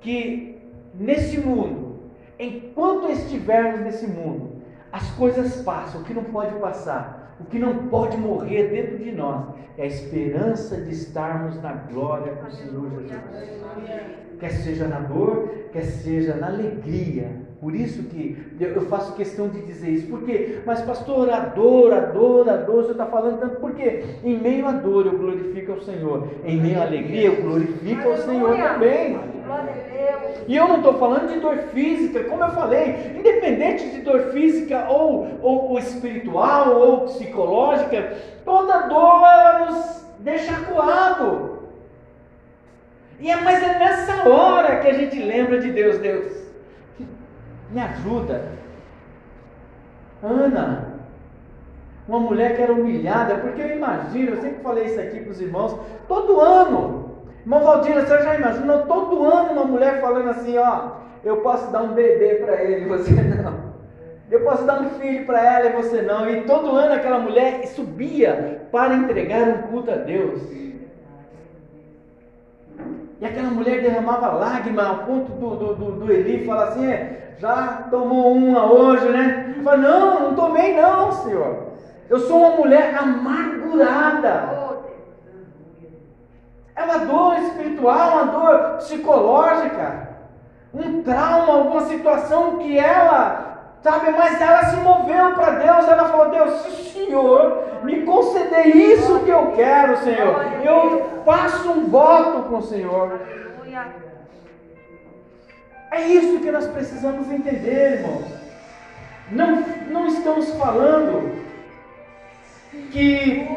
que 0.00 0.62
nesse 0.94 1.40
mundo, 1.40 1.98
enquanto 2.38 3.10
estivermos 3.10 3.80
nesse 3.80 4.06
mundo, 4.06 4.62
as 4.92 5.10
coisas 5.16 5.60
passam, 5.62 6.02
o 6.02 6.04
que 6.04 6.14
não 6.14 6.22
pode 6.22 6.54
passar, 6.60 7.36
o 7.40 7.46
que 7.46 7.58
não 7.58 7.88
pode 7.88 8.16
morrer 8.16 8.68
dentro 8.68 8.98
de 8.98 9.10
nós 9.10 9.48
é 9.78 9.82
a 9.82 9.86
esperança 9.86 10.80
de 10.80 10.92
estarmos 10.92 11.60
na 11.60 11.72
glória 11.72 12.36
com 12.36 12.46
o 12.46 12.50
Senhor 12.52 13.02
Jesus. 13.02 13.50
Quer 14.38 14.50
seja 14.50 14.86
na 14.86 15.00
dor, 15.00 15.48
quer 15.72 15.82
seja 15.82 16.36
na 16.36 16.46
alegria, 16.46 17.49
por 17.60 17.74
isso 17.74 18.04
que 18.04 18.38
eu 18.58 18.86
faço 18.86 19.14
questão 19.14 19.48
de 19.48 19.60
dizer 19.60 19.90
isso. 19.90 20.06
Por 20.06 20.22
quê? 20.22 20.60
Mas 20.64 20.80
pastor, 20.80 21.28
a 21.28 21.40
dor, 21.40 21.92
a 21.92 22.00
dor, 22.00 22.48
a 22.48 22.56
dor, 22.56 22.84
você 22.84 22.92
está 22.92 23.04
falando 23.04 23.38
tanto. 23.38 23.56
Por 23.56 23.74
quê? 23.74 24.02
Em 24.24 24.38
meio 24.38 24.66
à 24.66 24.72
dor 24.72 25.04
eu 25.04 25.18
glorifico 25.18 25.72
ao 25.72 25.80
Senhor. 25.82 26.26
Em 26.42 26.58
meio 26.58 26.80
à 26.80 26.84
alegria 26.84 27.26
eu 27.26 27.42
glorifico 27.42 28.08
ao 28.08 28.16
Senhor 28.16 28.56
também. 28.56 29.18
E 30.48 30.56
eu 30.56 30.68
não 30.68 30.78
estou 30.78 30.94
falando 30.94 31.28
de 31.28 31.38
dor 31.38 31.58
física, 31.74 32.24
como 32.24 32.42
eu 32.42 32.50
falei, 32.50 33.12
independente 33.14 33.90
de 33.90 34.00
dor 34.00 34.32
física 34.32 34.86
ou, 34.88 35.28
ou, 35.42 35.70
ou 35.72 35.78
espiritual 35.78 36.80
ou 36.80 37.00
psicológica, 37.02 38.16
toda 38.42 38.88
dor 38.88 39.66
nos 39.66 40.06
deixa 40.20 40.52
acuado. 40.52 41.60
E 43.20 43.30
é, 43.30 43.36
mas 43.36 43.62
é 43.62 43.78
nessa 43.78 44.26
hora 44.26 44.80
que 44.80 44.88
a 44.88 44.94
gente 44.94 45.20
lembra 45.22 45.60
de 45.60 45.70
Deus, 45.72 45.98
Deus. 45.98 46.39
Me 47.70 47.80
ajuda. 47.80 48.42
Ana, 50.22 50.90
uma 52.06 52.20
mulher 52.20 52.56
que 52.56 52.62
era 52.62 52.72
humilhada, 52.72 53.36
porque 53.36 53.62
eu 53.62 53.76
imagino, 53.76 54.32
eu 54.32 54.40
sempre 54.40 54.62
falei 54.62 54.84
isso 54.86 55.00
aqui 55.00 55.20
para 55.20 55.30
os 55.30 55.40
irmãos, 55.40 55.78
todo 56.08 56.40
ano, 56.40 57.16
irmão 57.40 57.62
Valdir, 57.62 57.94
você 57.94 58.22
já 58.22 58.34
imaginou 58.34 58.82
todo 58.82 59.24
ano 59.24 59.52
uma 59.52 59.64
mulher 59.64 60.00
falando 60.00 60.28
assim, 60.30 60.58
ó, 60.58 60.90
eu 61.24 61.38
posso 61.38 61.70
dar 61.70 61.82
um 61.82 61.94
bebê 61.94 62.36
para 62.36 62.62
ele 62.62 62.84
e 62.84 62.88
você 62.88 63.12
não. 63.12 63.70
Eu 64.30 64.42
posso 64.42 64.64
dar 64.64 64.80
um 64.80 64.90
filho 64.90 65.26
para 65.26 65.44
ela 65.44 65.66
e 65.70 65.82
você 65.82 66.02
não. 66.02 66.28
E 66.30 66.42
todo 66.42 66.70
ano 66.76 66.94
aquela 66.94 67.18
mulher 67.18 67.66
subia 67.66 68.62
para 68.70 68.94
entregar 68.94 69.48
um 69.48 69.62
culto 69.62 69.90
a 69.90 69.96
Deus. 69.96 70.40
E 73.20 73.26
aquela 73.26 73.50
mulher 73.50 73.82
derramava 73.82 74.32
lágrimas 74.32 74.86
ao 74.86 74.98
ponto 74.98 75.32
do, 75.32 75.50
do, 75.56 75.74
do, 75.74 75.92
do 75.92 76.12
Eli 76.12 76.46
falar 76.46 76.68
assim: 76.68 76.86
é, 76.86 77.34
já 77.38 77.86
tomou 77.90 78.32
uma 78.32 78.64
hoje, 78.72 79.08
né? 79.10 79.54
Fala, 79.62 79.76
não, 79.76 80.20
não 80.20 80.34
tomei 80.34 80.74
não, 80.74 81.12
Senhor. 81.12 81.70
Eu 82.08 82.18
sou 82.20 82.38
uma 82.38 82.56
mulher 82.56 82.96
amargurada. 82.98 84.70
É 86.74 86.82
uma 86.82 86.98
dor 86.98 87.38
espiritual, 87.40 88.12
uma 88.12 88.24
dor 88.24 88.76
psicológica, 88.78 90.08
um 90.72 91.02
trauma, 91.02 91.52
alguma 91.52 91.82
situação 91.82 92.56
que 92.56 92.78
ela, 92.78 93.59
sabe, 93.82 94.10
mas 94.10 94.40
ela 94.40 94.64
se 94.64 94.76
moveu 94.76 95.34
para 95.34 95.50
Deus, 95.50 95.88
ela 95.88 96.08
falou, 96.08 96.30
Deus, 96.30 96.62
se 96.62 96.68
o 96.68 96.92
Senhor 96.92 97.64
me 97.82 98.02
conceder 98.02 98.66
isso 98.66 99.20
que 99.20 99.30
eu 99.30 99.52
quero, 99.52 99.96
Senhor, 99.98 100.44
eu 100.62 101.22
faço 101.24 101.70
um 101.70 101.86
voto 101.88 102.48
com 102.48 102.58
o 102.58 102.62
Senhor. 102.62 103.20
É 105.90 106.02
isso 106.02 106.40
que 106.40 106.50
nós 106.50 106.66
precisamos 106.68 107.30
entender, 107.30 108.00
irmãos. 108.00 108.26
Não, 109.30 109.64
não 109.88 110.06
estamos 110.06 110.50
falando 110.54 111.40
que 112.92 113.48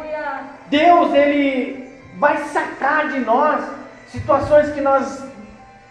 Deus 0.67 1.13
ele 1.13 1.91
vai 2.17 2.37
sacar 2.45 3.09
de 3.09 3.19
nós 3.19 3.63
situações 4.07 4.71
que 4.71 4.81
nós 4.81 5.23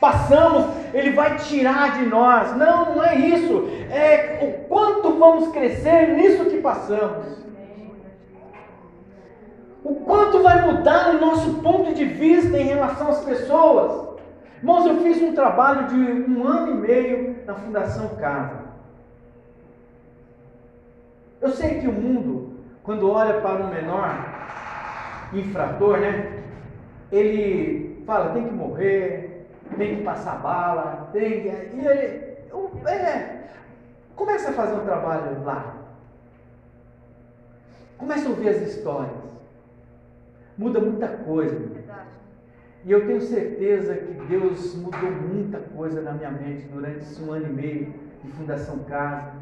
passamos, 0.03 0.67
ele 0.93 1.13
vai 1.13 1.37
tirar 1.37 1.99
de 1.99 2.07
nós. 2.07 2.57
Não, 2.57 2.97
não 2.97 3.05
é 3.05 3.15
isso. 3.15 3.69
É 3.89 4.41
o 4.43 4.69
quanto 4.69 5.17
vamos 5.17 5.53
crescer 5.53 6.09
nisso 6.17 6.47
que 6.47 6.59
passamos. 6.59 7.41
O 9.85 9.95
quanto 9.95 10.43
vai 10.43 10.67
mudar 10.67 11.15
o 11.15 11.21
nosso 11.21 11.55
ponto 11.63 11.95
de 11.95 12.05
vista 12.05 12.59
em 12.59 12.65
relação 12.65 13.09
às 13.11 13.21
pessoas. 13.25 14.19
Irmãos, 14.59 14.87
eu 14.87 14.97
fiz 14.99 15.23
um 15.23 15.35
trabalho 15.35 15.87
de 15.87 15.97
um 16.31 16.47
ano 16.47 16.73
e 16.73 16.75
meio 16.75 17.37
na 17.47 17.55
Fundação 17.55 18.09
Casa. 18.17 18.61
Eu 21.41 21.51
sei 21.51 21.81
que 21.81 21.89
o 21.89 21.93
mundo, 21.93 22.55
quando 22.83 23.11
olha 23.11 23.41
para 23.41 23.63
um 23.63 23.69
menor 23.69 24.33
infrator, 25.33 25.99
né? 25.99 26.43
Ele 27.11 28.03
fala, 28.07 28.31
tem 28.31 28.47
que 28.47 28.55
morrer, 28.55 29.22
tem 29.73 29.97
que 29.97 30.03
passar 30.03 30.41
bala, 30.41 31.09
tem 31.13 31.43
que. 31.43 31.49
E 31.49 31.87
ele. 31.87 32.33
É, 32.87 33.45
começa 34.15 34.51
a 34.51 34.53
fazer 34.53 34.75
um 34.75 34.85
trabalho 34.85 35.43
lá. 35.45 35.77
Começa 37.97 38.27
a 38.27 38.31
ouvir 38.31 38.49
as 38.49 38.61
histórias. 38.63 39.17
Muda 40.59 40.81
muita 40.81 41.09
coisa. 41.09 41.83
E 42.85 42.91
eu 42.91 43.07
tenho 43.07 43.21
certeza 43.21 43.95
que 43.95 44.13
Deus 44.27 44.75
mudou 44.75 45.11
muita 45.11 45.59
coisa 45.59 46.01
na 46.01 46.13
minha 46.13 46.31
mente 46.31 46.67
durante 46.67 46.99
esse 46.99 47.23
um 47.23 47.31
ano 47.31 47.47
e 47.47 47.53
meio 47.53 47.95
de 48.25 48.33
Fundação 48.33 48.81
Casa, 48.81 49.35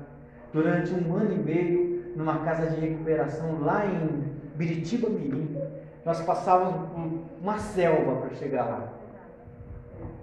durante 0.52 0.92
um 0.92 1.16
ano 1.16 1.32
e 1.32 1.38
meio 1.38 2.12
numa 2.14 2.40
casa 2.40 2.66
de 2.66 2.80
recuperação 2.80 3.60
lá 3.60 3.86
em 3.86 4.24
Biritiba 4.56 5.08
Mirim. 5.08 5.56
Nós 6.04 6.20
passávamos 6.20 7.22
uma 7.40 7.58
selva 7.58 8.16
para 8.16 8.34
chegar 8.34 8.64
lá. 8.64 8.99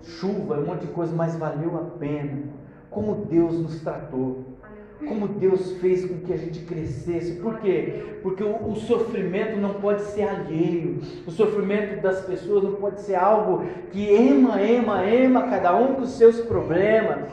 Chuva, 0.03 0.59
um 0.59 0.65
monte 0.65 0.82
de 0.82 0.88
coisa, 0.88 1.15
mas 1.15 1.36
valeu 1.36 1.75
a 1.78 1.97
pena. 1.99 2.43
Como 2.89 3.25
Deus 3.25 3.59
nos 3.59 3.82
tratou 3.82 4.57
como 5.05 5.28
Deus 5.28 5.73
fez 5.73 6.05
com 6.05 6.19
que 6.19 6.34
a 6.34 6.38
gente 6.38 6.59
crescesse. 6.61 7.34
Por 7.34 7.59
quê? 7.59 8.17
Porque 8.23 8.43
o, 8.43 8.71
o, 8.71 8.75
sofrimento 8.75 9.57
não 9.57 9.75
pode 9.75 10.01
ser 10.01 10.23
alheio. 10.23 11.01
O 11.25 11.32
sofrimento 11.32 12.01
das 12.01 12.21
pessoas 12.25 12.63
não 12.63 12.73
pode 12.73 13.01
ser 13.01 13.15
algo 13.15 13.63
que 13.91 14.09
ema, 14.09 14.61
ema, 14.61 15.05
ema, 15.05 15.47
cada 15.49 15.75
um 15.75 15.95
com 15.95 16.01
os 16.01 16.11
seus 16.11 16.39
problemas. 16.41 17.30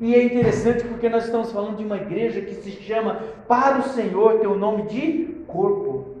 E 0.00 0.14
é 0.14 0.22
interessante 0.22 0.84
porque 0.84 1.08
nós 1.08 1.24
estamos 1.24 1.50
falando 1.50 1.76
de 1.76 1.84
uma 1.84 1.96
igreja 1.96 2.40
que 2.40 2.54
se 2.54 2.70
chama 2.70 3.20
Para 3.48 3.78
o 3.78 3.88
Senhor, 3.88 4.38
tem 4.38 4.48
o 4.48 4.56
nome 4.56 4.82
de 4.82 5.44
corpo. 5.46 6.18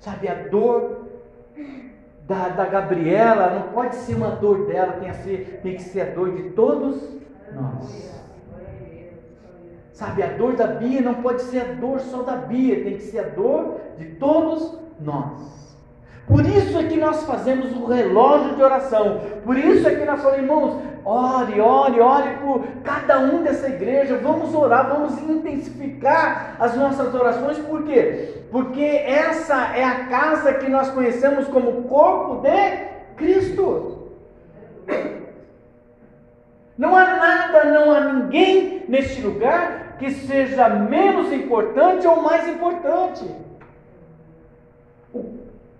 Sabe, 0.00 0.28
a 0.28 0.34
dor 0.34 1.05
da, 2.26 2.48
da 2.48 2.66
Gabriela 2.66 3.50
não 3.50 3.72
pode 3.72 3.94
ser 3.96 4.14
uma 4.14 4.30
dor 4.30 4.66
dela, 4.66 4.94
tem, 4.94 5.12
ser, 5.14 5.60
tem 5.62 5.76
que 5.76 5.82
ser 5.82 6.00
a 6.00 6.14
dor 6.14 6.32
de 6.32 6.50
todos 6.50 7.00
nós. 7.52 8.16
Sabe, 9.92 10.22
a 10.22 10.26
dor 10.36 10.56
da 10.56 10.66
Bia 10.66 11.00
não 11.00 11.14
pode 11.14 11.42
ser 11.42 11.60
a 11.60 11.72
dor 11.74 12.00
só 12.00 12.22
da 12.22 12.36
Bia, 12.36 12.82
tem 12.82 12.96
que 12.96 13.04
ser 13.04 13.20
a 13.20 13.28
dor 13.28 13.80
de 13.96 14.06
todos 14.16 14.78
nós. 15.00 15.65
Por 16.26 16.44
isso 16.44 16.76
é 16.76 16.84
que 16.84 16.96
nós 16.96 17.22
fazemos 17.22 17.70
o 17.76 17.86
relógio 17.86 18.56
de 18.56 18.62
oração. 18.62 19.20
Por 19.44 19.56
isso 19.56 19.86
é 19.86 19.94
que 19.94 20.04
nós 20.04 20.20
falamos, 20.20 20.42
irmãos, 20.42 20.82
ore, 21.04 21.60
ore, 21.60 22.00
ore 22.00 22.30
por 22.38 22.64
cada 22.82 23.20
um 23.20 23.44
dessa 23.44 23.68
igreja. 23.68 24.18
Vamos 24.20 24.52
orar, 24.52 24.88
vamos 24.88 25.16
intensificar 25.22 26.56
as 26.58 26.74
nossas 26.74 27.14
orações. 27.14 27.58
Por 27.58 27.84
quê? 27.84 28.42
Porque 28.50 28.82
essa 28.82 29.76
é 29.76 29.84
a 29.84 30.06
casa 30.06 30.54
que 30.54 30.68
nós 30.68 30.90
conhecemos 30.90 31.46
como 31.46 31.84
corpo 31.84 32.42
de 32.42 32.86
Cristo. 33.16 34.10
Não 36.76 36.94
há 36.94 37.04
nada, 37.04 37.64
não 37.66 37.92
há 37.92 38.00
ninguém 38.00 38.84
neste 38.88 39.22
lugar 39.22 39.96
que 39.98 40.10
seja 40.10 40.68
menos 40.68 41.32
importante 41.32 42.06
ou 42.06 42.20
mais 42.20 42.48
importante. 42.48 43.24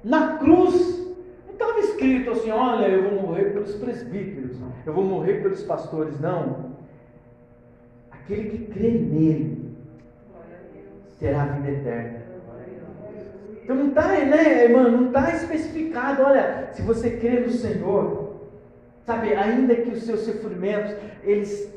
Na 0.07 0.37
cruz, 0.37 1.05
não 1.47 1.53
estava 1.53 1.81
escrito 1.81 2.31
assim: 2.31 2.53
olha, 2.53 2.87
eu 2.87 3.11
vou 3.11 3.23
morrer 3.23 3.47
pelos 3.47 3.75
presbíteros, 3.75 4.57
eu 4.87 4.93
vou 4.93 5.03
morrer 5.03 5.43
pelos 5.43 5.65
pastores. 5.65 6.21
Não. 6.21 6.77
Aquele 8.13 8.51
que 8.51 8.73
crê 8.73 8.93
nele 8.93 9.77
terá 11.19 11.47
vida 11.47 11.73
eterna. 11.73 12.23
Então 13.65 13.75
não 13.75 13.89
está, 13.89 14.07
né, 14.07 14.63
irmão? 14.63 14.89
Não 14.89 15.07
está 15.09 15.29
especificado. 15.35 16.23
Olha, 16.23 16.69
se 16.73 16.83
você 16.83 17.11
crê 17.11 17.41
no 17.41 17.51
Senhor, 17.51 18.37
sabe, 19.05 19.35
ainda 19.35 19.75
que 19.75 19.91
os 19.91 20.05
seus 20.05 20.21
sofrimentos, 20.21 20.95
eles. 21.25 21.69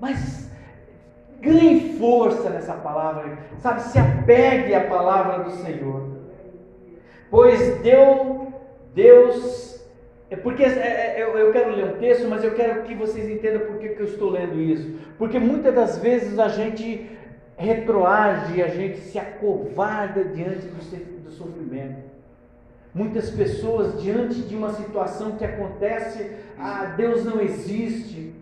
Mas 0.00 0.50
ganhe 1.42 1.98
força 1.98 2.48
nessa 2.48 2.72
palavra, 2.72 3.36
sabe? 3.58 3.82
Se 3.82 3.98
apegue 3.98 4.74
à 4.74 4.88
palavra 4.88 5.44
do 5.44 5.50
Senhor. 5.50 6.15
Pois 7.30 7.78
deu, 7.78 8.52
Deus. 8.94 9.66
É 10.28 10.36
porque 10.36 10.64
é, 10.64 11.20
é, 11.20 11.22
eu 11.22 11.52
quero 11.52 11.74
ler 11.74 11.84
um 11.84 11.98
texto, 11.98 12.26
mas 12.28 12.42
eu 12.42 12.54
quero 12.54 12.82
que 12.82 12.94
vocês 12.94 13.28
entendam 13.30 13.66
por 13.66 13.78
que, 13.78 13.90
que 13.90 14.00
eu 14.00 14.06
estou 14.06 14.30
lendo 14.30 14.60
isso. 14.60 14.98
Porque 15.18 15.38
muitas 15.38 15.74
das 15.74 15.98
vezes 15.98 16.38
a 16.38 16.48
gente 16.48 17.10
retroage, 17.56 18.62
a 18.62 18.68
gente 18.68 18.98
se 18.98 19.18
acovarda 19.18 20.24
diante 20.24 20.66
do, 20.66 21.22
do 21.22 21.30
sofrimento. 21.30 22.04
Muitas 22.92 23.30
pessoas, 23.30 24.00
diante 24.02 24.40
de 24.40 24.56
uma 24.56 24.72
situação 24.72 25.36
que 25.36 25.44
acontece, 25.44 26.30
ah, 26.58 26.94
Deus 26.96 27.24
não 27.24 27.40
existe, 27.40 28.32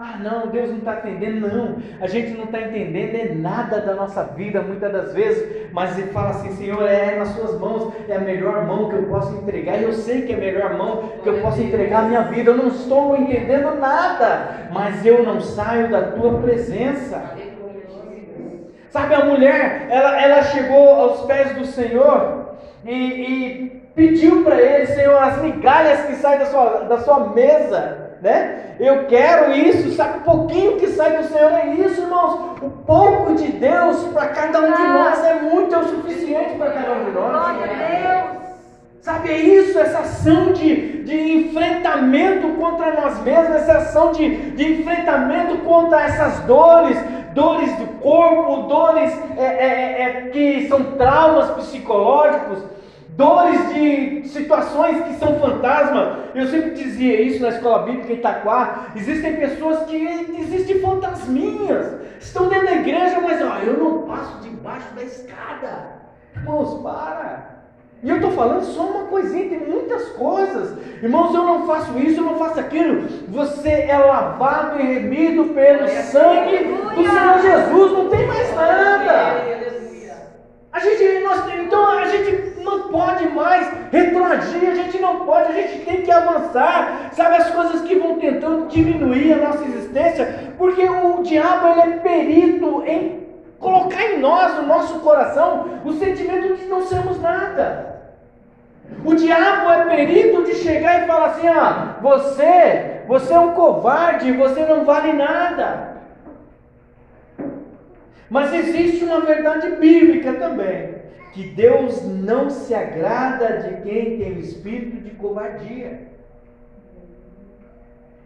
ah, 0.00 0.16
não, 0.22 0.46
Deus 0.46 0.70
não 0.70 0.78
está 0.78 0.92
atendendo, 0.92 1.48
não. 1.48 1.76
A 2.00 2.06
gente 2.06 2.30
não 2.36 2.44
está 2.44 2.60
entendendo 2.60 3.16
é 3.16 3.34
nada 3.34 3.80
da 3.80 3.94
nossa 3.94 4.22
vida, 4.22 4.62
muitas 4.62 4.92
das 4.92 5.12
vezes, 5.12 5.68
mas 5.72 5.98
ele 5.98 6.12
fala 6.12 6.30
assim: 6.30 6.52
Senhor, 6.52 6.88
é 6.88 7.16
nas 7.16 7.30
suas 7.30 7.58
mãos, 7.58 7.92
é 8.08 8.14
a 8.14 8.20
melhor 8.20 8.64
mão 8.64 8.88
que 8.88 8.94
eu 8.94 9.02
posso 9.08 9.34
entregar, 9.34 9.76
e 9.76 9.82
eu 9.82 9.92
sei 9.92 10.22
que 10.22 10.32
é 10.32 10.36
a 10.36 10.38
melhor 10.38 10.78
mão 10.78 11.14
que 11.20 11.28
eu 11.28 11.40
posso 11.40 11.60
entregar 11.60 12.04
a 12.04 12.08
minha 12.08 12.22
vida. 12.22 12.52
Eu 12.52 12.56
não 12.56 12.68
estou 12.68 13.16
entendendo 13.16 13.74
nada, 13.74 14.68
mas 14.72 15.04
eu 15.04 15.24
não 15.24 15.40
saio 15.40 15.90
da 15.90 16.12
tua 16.12 16.38
presença. 16.42 17.36
Sabe, 18.90 19.14
a 19.16 19.24
mulher, 19.24 19.88
ela, 19.90 20.22
ela 20.22 20.42
chegou 20.42 20.90
aos 20.90 21.22
pés 21.22 21.56
do 21.56 21.64
Senhor 21.64 22.54
e, 22.84 22.94
e 22.94 23.82
pediu 23.96 24.44
para 24.44 24.62
ele, 24.62 24.86
Senhor, 24.86 25.20
as 25.20 25.42
migalhas 25.42 26.02
que 26.02 26.14
saem 26.14 26.38
da 26.38 26.46
sua, 26.46 26.84
da 26.84 26.98
sua 26.98 27.30
mesa 27.30 28.07
né? 28.20 28.74
Eu 28.78 29.06
quero 29.06 29.52
isso, 29.52 29.90
sabe? 29.92 30.18
O 30.18 30.22
pouquinho 30.22 30.76
que 30.76 30.86
sai 30.88 31.16
do 31.16 31.24
Senhor 31.24 31.52
é 31.52 31.66
isso, 31.74 32.00
irmãos. 32.00 32.58
O 32.62 32.70
pouco 32.86 33.34
de 33.34 33.48
Deus 33.48 34.04
para 34.12 34.28
cada 34.28 34.60
um 34.60 34.72
de 34.72 34.82
nós 34.82 35.24
é 35.24 35.34
muito, 35.34 35.74
é 35.74 35.78
o 35.78 35.84
suficiente 35.84 36.54
para 36.56 36.70
cada 36.70 36.92
um 36.92 37.04
de 37.04 37.10
nós. 37.10 37.30
Glória 37.30 37.64
a 37.64 38.24
Deus. 38.24 38.38
Sabe, 39.00 39.30
é 39.30 39.36
isso, 39.38 39.78
essa 39.78 40.00
ação 40.00 40.52
de, 40.52 41.02
de 41.04 41.32
enfrentamento 41.38 42.48
contra 42.60 42.92
nós 42.92 43.22
mesmos, 43.22 43.56
essa 43.56 43.78
ação 43.78 44.12
de, 44.12 44.50
de 44.50 44.80
enfrentamento 44.80 45.56
contra 45.58 46.02
essas 46.02 46.40
dores, 46.40 46.98
dores 47.32 47.74
do 47.78 47.86
corpo, 48.00 48.68
dores 48.68 49.12
é, 49.36 49.44
é, 49.44 49.46
é, 49.46 50.02
é 50.02 50.30
que 50.30 50.68
são 50.68 50.82
traumas 50.92 51.50
psicológicos 51.52 52.58
dores 53.18 53.74
de 53.74 54.28
situações 54.28 55.02
que 55.02 55.14
são 55.14 55.40
fantasma. 55.40 56.20
Eu 56.36 56.46
sempre 56.46 56.70
dizia 56.70 57.20
isso 57.20 57.42
na 57.42 57.48
escola 57.48 57.82
bíblica 57.82 58.12
em 58.12 58.16
Itaquá. 58.16 58.92
Existem 58.94 59.34
pessoas 59.34 59.82
que 59.86 59.96
existem 60.38 60.80
fantasminhas, 60.80 61.96
estão 62.20 62.48
dentro 62.48 62.66
da 62.66 62.76
igreja, 62.76 63.20
mas 63.20 63.42
ó, 63.42 63.58
eu 63.58 63.76
não 63.76 64.02
passo 64.02 64.40
debaixo 64.40 64.94
da 64.94 65.02
escada. 65.02 65.98
Irmãos, 66.36 66.80
para. 66.80 67.58
E 68.00 68.08
eu 68.08 68.16
estou 68.16 68.30
falando 68.30 68.62
só 68.62 68.82
uma 68.82 69.06
coisinha, 69.06 69.48
tem 69.48 69.68
muitas 69.68 70.10
coisas. 70.10 70.78
Irmãos, 71.02 71.34
eu 71.34 71.42
não 71.42 71.66
faço 71.66 71.98
isso, 71.98 72.20
eu 72.20 72.24
não 72.24 72.38
faço 72.38 72.60
aquilo. 72.60 73.08
Você 73.30 73.68
é 73.68 73.98
lavado 73.98 74.80
e 74.80 74.84
remido 74.84 75.46
pelo 75.46 75.88
sangue 75.88 76.58
do 76.94 77.02
Senhor 77.02 77.38
Jesus, 77.42 77.92
não 77.92 78.08
tem 78.08 78.24
mais 78.28 78.54
nada. 78.54 79.58
A 80.70 80.78
gente, 80.78 81.24
nós, 81.24 81.42
então 81.58 81.98
a 81.98 82.04
gente 82.04 82.48
não 82.70 82.88
pode 82.88 83.28
mais 83.28 83.70
retroagir, 83.90 84.68
a 84.68 84.74
gente 84.74 84.98
não 84.98 85.24
pode, 85.24 85.52
a 85.52 85.54
gente 85.54 85.84
tem 85.84 86.02
que 86.02 86.10
avançar. 86.10 87.10
Sabe 87.12 87.36
as 87.36 87.50
coisas 87.50 87.82
que 87.82 87.96
vão 87.96 88.18
tentando 88.18 88.66
diminuir 88.68 89.32
a 89.32 89.48
nossa 89.48 89.64
existência? 89.64 90.52
Porque 90.58 90.82
o 90.88 91.22
diabo 91.22 91.68
ele 91.68 91.80
é 91.80 91.96
perito 91.98 92.82
em 92.86 93.26
colocar 93.58 94.02
em 94.02 94.18
nós, 94.18 94.56
no 94.56 94.62
nosso 94.62 95.00
coração, 95.00 95.80
o 95.84 95.92
sentimento 95.92 96.56
de 96.56 96.66
não 96.66 96.82
sermos 96.82 97.20
nada. 97.20 97.98
O 99.04 99.14
diabo 99.14 99.70
é 99.70 99.84
perito 99.84 100.44
de 100.44 100.54
chegar 100.54 101.02
e 101.02 101.06
falar 101.06 101.26
assim: 101.26 101.48
ah, 101.48 101.96
você, 102.00 103.02
você 103.06 103.32
é 103.32 103.38
um 103.38 103.52
covarde, 103.52 104.32
você 104.32 104.64
não 104.64 104.84
vale 104.84 105.12
nada. 105.12 105.98
Mas 108.30 108.52
existe 108.52 109.04
uma 109.04 109.20
verdade 109.20 109.70
bíblica 109.76 110.34
também, 110.34 110.96
que 111.32 111.48
Deus 111.48 112.02
não 112.04 112.50
se 112.50 112.74
agrada 112.74 113.58
de 113.58 113.82
quem 113.82 114.18
tem 114.18 114.32
o 114.32 114.40
espírito 114.40 114.96
de 115.02 115.10
covardia. 115.10 116.00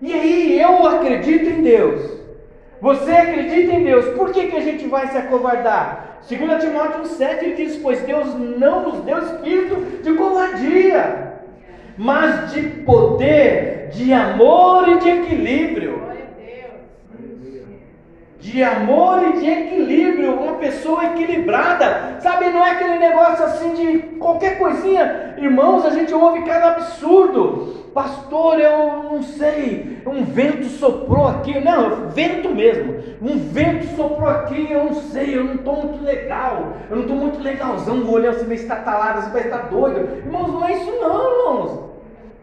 E 0.01 0.13
aí 0.13 0.61
eu 0.61 0.87
acredito 0.87 1.49
em 1.49 1.63
Deus. 1.63 2.23
Você 2.81 3.13
acredita 3.13 3.73
em 3.73 3.85
Deus, 3.85 4.07
por 4.17 4.33
que, 4.33 4.49
que 4.49 4.57
a 4.57 4.61
gente 4.61 4.87
vai 4.87 5.07
se 5.09 5.17
acovardar? 5.17 6.21
2 6.29 6.63
Timóteo 6.63 7.05
7 7.05 7.45
ele 7.45 7.55
diz: 7.55 7.77
Pois 7.77 8.01
Deus 8.03 8.35
não 8.35 8.83
nos 8.83 9.05
deu 9.05 9.19
espírito 9.19 10.03
de 10.03 10.15
covardia, 10.15 11.35
mas 11.97 12.53
de 12.53 12.63
poder, 12.63 13.91
de 13.93 14.13
amor 14.13 14.89
e 14.89 14.99
de 14.99 15.09
equilíbrio 15.09 16.12
de 18.43 18.61
amor 18.61 19.23
e 19.29 19.33
de 19.39 19.49
equilíbrio, 19.49 20.35
uma 20.35 20.55
pessoa 20.55 21.05
equilibrada, 21.05 22.19
sabe? 22.19 22.47
Não 22.47 22.67
é 22.67 22.73
aquele 22.73 22.99
negócio 22.99 23.45
assim 23.45 23.73
de 23.73 23.99
qualquer 24.19 24.59
coisinha, 24.59 25.37
irmãos. 25.39 25.87
A 25.87 25.91
gente 25.91 26.13
ouve 26.13 26.43
cada 26.43 26.73
absurdo, 26.73 27.87
pastor. 27.95 28.59
Eu 28.59 29.05
não 29.05 29.23
sei, 29.23 30.03
um 30.05 30.25
vento 30.25 30.65
soprou 30.65 31.29
aqui, 31.29 31.61
não, 31.61 32.09
vento 32.09 32.49
mesmo. 32.49 32.97
Um 33.23 33.39
vento 33.39 33.95
soprou 33.95 34.29
aqui, 34.29 34.73
eu 34.73 34.87
não 34.87 34.95
sei, 34.95 35.39
eu 35.39 35.45
não 35.45 35.55
estou 35.55 35.77
muito 35.77 36.03
legal, 36.03 36.73
eu 36.91 36.97
não 36.97 37.03
estou 37.03 37.17
muito 37.17 37.41
legalzão, 37.41 38.05
olhando 38.11 38.35
assim 38.35 38.47
meio 38.47 38.61
estatalado, 38.61 39.23
você 39.23 39.31
vai 39.31 39.43
estar 39.43 39.69
doido, 39.69 40.01
irmãos. 40.17 40.53
Não 40.53 40.67
é 40.67 40.73
isso, 40.73 40.91
não, 41.01 41.31
irmãos. 41.31 41.93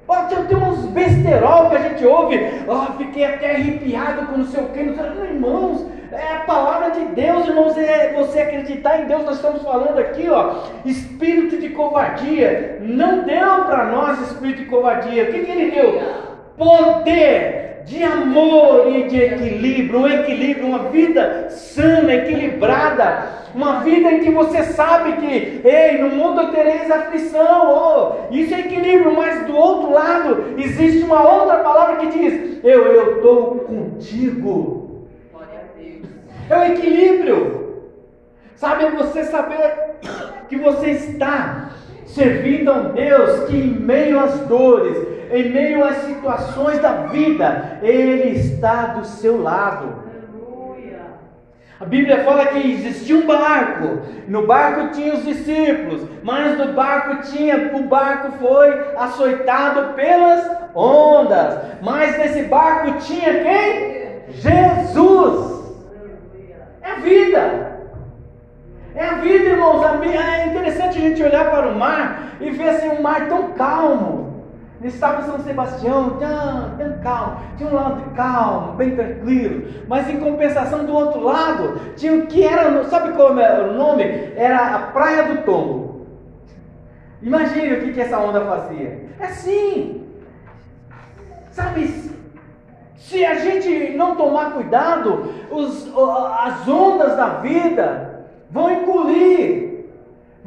Ó, 0.10 0.24
tem, 0.24 0.58
uns 0.58 0.88
besterol 0.88 1.70
que 1.70 1.76
a 1.76 1.82
gente 1.88 2.04
ouve, 2.04 2.36
oh, 2.68 2.98
fiquei 2.98 3.26
até 3.26 3.52
arrepiado 3.52 4.26
com 4.26 4.40
não 4.40 4.46
sei 4.46 4.64
o 4.64 4.70
que. 4.70 4.80
Irmãos, 4.80 5.86
é 6.12 6.34
a 6.34 6.40
palavra 6.40 6.90
de 6.90 7.06
Deus, 7.14 7.48
irmãos, 7.48 7.78
é 7.78 8.12
você 8.14 8.42
acreditar 8.42 9.02
em 9.02 9.06
Deus, 9.06 9.24
nós 9.24 9.36
estamos 9.36 9.62
falando 9.62 10.00
aqui, 10.00 10.28
ó, 10.28 10.64
espírito 10.84 11.58
de 11.60 11.70
covardia. 11.70 12.80
Não 12.82 13.24
deu 13.24 13.66
para 13.66 13.86
nós 13.86 14.20
espírito 14.22 14.64
de 14.64 14.66
covardia. 14.66 15.26
O 15.26 15.28
que, 15.28 15.46
que 15.46 15.52
ele 15.52 15.72
deu? 15.72 16.02
Poder 16.58 17.69
de 17.86 18.04
amor 18.04 18.88
e 18.96 19.04
de 19.04 19.22
equilíbrio, 19.22 20.00
um 20.00 20.08
equilíbrio, 20.08 20.68
uma 20.68 20.90
vida 20.90 21.50
sana, 21.50 22.14
equilibrada, 22.14 23.40
uma 23.56 23.80
vida 23.82 24.12
em 24.12 24.20
que 24.20 24.30
você 24.30 24.64
sabe 24.64 25.14
que, 25.14 25.62
ei, 25.68 25.98
no 25.98 26.10
mundo 26.10 26.52
tereis 26.52 26.90
aflição, 26.90 28.28
oh, 28.30 28.34
isso 28.34 28.54
é 28.54 28.60
equilíbrio, 28.60 29.16
mas 29.16 29.46
do 29.46 29.56
outro 29.56 29.92
lado 29.92 30.56
existe 30.58 31.04
uma 31.04 31.22
outra 31.22 31.58
palavra 31.58 31.98
que 31.98 32.18
diz: 32.18 32.64
eu 32.64 32.86
eu 32.86 33.16
estou 33.18 33.56
contigo. 33.60 35.08
É 36.50 36.58
o 36.58 36.64
equilíbrio, 36.64 37.84
sabe? 38.56 38.86
É 38.86 38.92
você 38.92 39.24
saber 39.24 39.98
que 40.48 40.58
você 40.58 40.92
está 40.92 41.70
servindo 42.08 42.72
a 42.72 42.74
um 42.74 42.92
Deus 42.94 43.48
que, 43.48 43.56
em 43.56 43.70
meio 43.70 44.20
às 44.20 44.40
dores, 44.48 44.98
em 45.32 45.50
meio 45.50 45.84
às 45.84 45.98
situações 45.98 46.80
da 46.80 47.08
vida, 47.08 47.80
Ele 47.82 48.38
está 48.38 48.88
do 48.88 49.06
seu 49.06 49.42
lado. 49.42 50.10
A 51.80 51.86
Bíblia 51.86 52.26
fala 52.26 52.48
que 52.48 52.74
existia 52.74 53.16
um 53.16 53.26
barco. 53.26 54.00
No 54.28 54.46
barco 54.46 54.92
tinha 54.94 55.14
os 55.14 55.24
discípulos, 55.24 56.02
mas 56.24 56.58
no 56.58 56.74
barco 56.74 57.22
tinha, 57.32 57.72
o 57.74 57.84
barco 57.84 58.34
foi 58.34 58.96
açoitado 58.98 59.94
pelas 59.94 60.46
ondas. 60.76 61.58
Mas 61.82 62.18
nesse 62.18 62.44
barco 62.44 62.98
tinha 63.00 63.44
quem? 63.44 64.00
Jesus. 64.32 65.60
É 66.82 66.92
a 66.92 66.96
vida. 66.96 67.80
É 68.94 69.06
a 69.06 69.14
vida, 69.16 69.46
irmãos. 69.46 69.82
É 70.04 70.48
interessante 70.48 70.98
a 70.98 71.02
gente 71.02 71.24
olhar 71.24 71.50
para 71.50 71.70
o 71.70 71.76
mar 71.76 72.36
e 72.42 72.50
ver 72.50 72.70
assim 72.70 72.90
um 72.90 73.02
mar 73.02 73.30
tão 73.30 73.54
calmo. 73.54 74.29
Estava 74.82 75.22
em 75.22 75.26
São 75.26 75.40
Sebastião, 75.40 76.18
tão, 76.18 77.00
calmo, 77.04 77.42
tinha 77.58 77.70
um 77.70 77.74
lado 77.74 78.16
calmo, 78.16 78.74
bem 78.74 78.96
tranquilo, 78.96 79.68
mas 79.90 80.10
em 80.10 80.20
compensação 80.20 80.86
do 80.86 80.94
outro 80.94 81.22
lado, 81.22 81.82
tinha 81.98 82.14
o 82.14 82.28
que 82.28 82.44
era, 82.44 82.84
sabe 82.86 83.12
como 83.12 83.42
é 83.42 83.62
o 83.62 83.74
nome? 83.74 84.04
Era 84.38 84.76
a 84.76 84.80
Praia 84.88 85.24
do 85.24 85.44
Tombo. 85.44 86.08
Imagine 87.22 87.74
o 87.74 87.82
que, 87.82 87.94
que 87.94 88.02
essa 88.02 88.18
onda 88.20 88.40
fazia. 88.42 89.10
É 89.20 89.26
assim, 89.26 90.08
sabe? 91.52 92.10
Se 92.96 93.26
a 93.26 93.36
gente 93.36 93.98
não 93.98 94.16
tomar 94.16 94.54
cuidado, 94.54 95.30
os, 95.52 95.92
as 96.40 96.68
ondas 96.68 97.18
da 97.18 97.28
vida 97.40 98.28
vão 98.50 98.72
engolir 98.72 99.69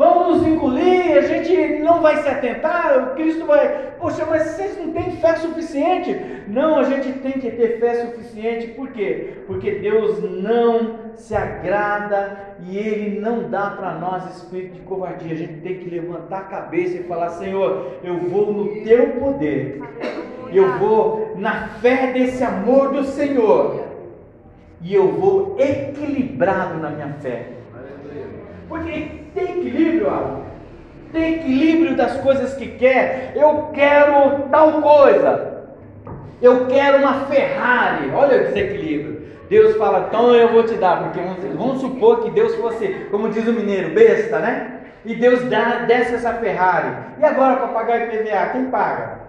vão 0.03 0.33
nos 0.33 0.47
engolir, 0.47 1.17
a 1.17 1.21
gente 1.21 1.79
não 1.79 2.03
vai 2.03 2.17
se 2.23 2.29
atentar, 2.29 2.99
o 2.99 3.15
Cristo 3.15 3.47
vai, 3.47 3.93
poxa, 4.01 4.27
mas 4.29 4.43
vocês 4.43 4.77
não 4.79 4.93
têm 4.93 5.13
fé 5.13 5.37
suficiente. 5.37 6.43
Não, 6.49 6.81
a 6.81 6.83
gente 6.83 7.21
tem 7.21 7.33
que 7.33 7.51
ter 7.51 7.79
fé 7.79 8.07
suficiente, 8.07 8.69
por 8.69 8.89
quê? 8.89 9.45
Porque 9.47 9.71
Deus 9.71 10.21
não 10.43 11.13
se 11.15 11.37
agrada 11.37 12.37
e 12.67 12.77
Ele 12.77 13.21
não 13.21 13.49
dá 13.49 13.71
para 13.71 13.95
nós 13.95 14.37
espírito 14.37 14.75
de 14.75 14.81
covardia. 14.81 15.33
A 15.33 15.37
gente 15.37 15.61
tem 15.61 15.79
que 15.79 15.89
levantar 15.89 16.39
a 16.39 16.45
cabeça 16.45 16.97
e 16.97 17.05
falar: 17.05 17.31
Senhor, 17.31 17.93
eu 18.03 18.19
vou 18.19 18.53
no 18.53 18.83
Teu 18.83 19.11
poder, 19.21 19.81
eu 20.53 20.79
vou 20.79 21.35
na 21.37 21.69
fé 21.81 22.13
desse 22.13 22.43
amor 22.43 22.93
do 22.93 23.05
Senhor, 23.05 23.85
e 24.81 24.93
eu 24.93 25.13
vou 25.13 25.57
equilibrado 25.61 26.79
na 26.81 26.91
minha 26.91 27.13
fé. 27.21 27.62
Porque 28.73 29.11
tem 29.35 29.45
equilíbrio, 29.45 30.09
Alan. 30.09 30.41
Tem 31.13 31.35
equilíbrio 31.35 31.95
das 31.95 32.17
coisas 32.23 32.55
que 32.55 32.69
quer. 32.69 33.35
Eu 33.37 33.69
quero 33.75 34.49
tal 34.51 34.81
coisa. 34.81 35.67
Eu 36.41 36.67
quero 36.69 36.99
uma 37.01 37.27
Ferrari. 37.27 38.11
Olha 38.15 38.41
o 38.41 38.45
desequilíbrio. 38.47 39.27
Deus 39.51 39.77
fala, 39.77 40.07
então 40.09 40.35
eu 40.35 40.49
vou 40.51 40.63
te 40.63 40.75
dar, 40.77 41.03
porque 41.03 41.21
vamos, 41.21 41.45
vamos 41.55 41.81
supor 41.83 42.23
que 42.23 42.31
Deus 42.31 42.55
fosse, 42.55 42.89
como 43.11 43.29
diz 43.29 43.47
o 43.47 43.53
mineiro, 43.53 43.91
besta, 43.91 44.39
né? 44.39 44.81
E 45.05 45.15
Deus 45.17 45.45
dá, 45.51 45.85
desce 45.87 46.15
essa 46.15 46.33
Ferrari. 46.33 46.97
E 47.21 47.25
agora 47.27 47.57
para 47.57 47.69
pagar 47.69 48.01
o 48.01 48.05
IPVA, 48.05 48.47
quem 48.53 48.65
paga? 48.71 49.22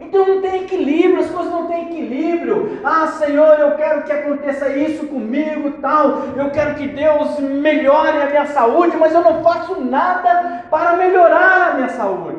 Então 0.00 0.26
não 0.26 0.40
tem 0.40 0.62
equilíbrio, 0.62 1.20
as 1.20 1.30
coisas 1.30 1.52
não 1.52 1.66
têm 1.66 1.86
equilíbrio. 1.86 2.80
Ah, 2.84 3.08
Senhor, 3.08 3.58
eu 3.58 3.76
quero 3.76 4.04
que 4.04 4.12
aconteça 4.12 4.68
isso 4.68 5.06
comigo, 5.06 5.72
tal. 5.82 6.22
Eu 6.36 6.50
quero 6.50 6.76
que 6.76 6.86
Deus 6.86 7.38
melhore 7.40 8.16
a 8.16 8.26
minha 8.26 8.46
saúde, 8.46 8.96
mas 8.96 9.12
eu 9.12 9.22
não 9.22 9.42
faço 9.42 9.80
nada 9.80 10.64
para 10.70 10.96
melhorar 10.96 11.70
a 11.70 11.74
minha 11.74 11.88
saúde. 11.88 12.38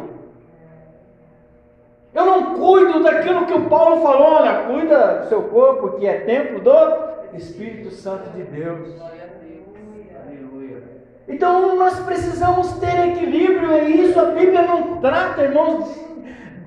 Eu 2.14 2.26
não 2.26 2.55
cuido 2.55 3.03
daquilo 3.03 3.45
que 3.45 3.53
o 3.53 3.70
Paulo 3.70 4.01
falou, 4.01 4.36
olha, 4.38 4.64
cuida 4.64 5.20
do 5.20 5.30
seu 5.30 5.43
corpo, 5.43 5.97
que 5.99 6.07
é 6.07 6.22
templo 6.22 6.60
do 6.60 7.38
Espírito 7.38 7.91
Santo 7.91 8.30
de 8.32 8.43
Deus. 8.43 8.89
Então 11.28 11.76
nós 11.76 11.99
precisamos 11.99 12.74
ter 12.80 13.10
equilíbrio, 13.10 13.72
é 13.72 13.84
isso 13.84 14.20
a 14.20 14.26
Bíblia 14.26 14.64
não 14.64 14.99
trata, 14.99 15.43
irmãos, 15.43 16.09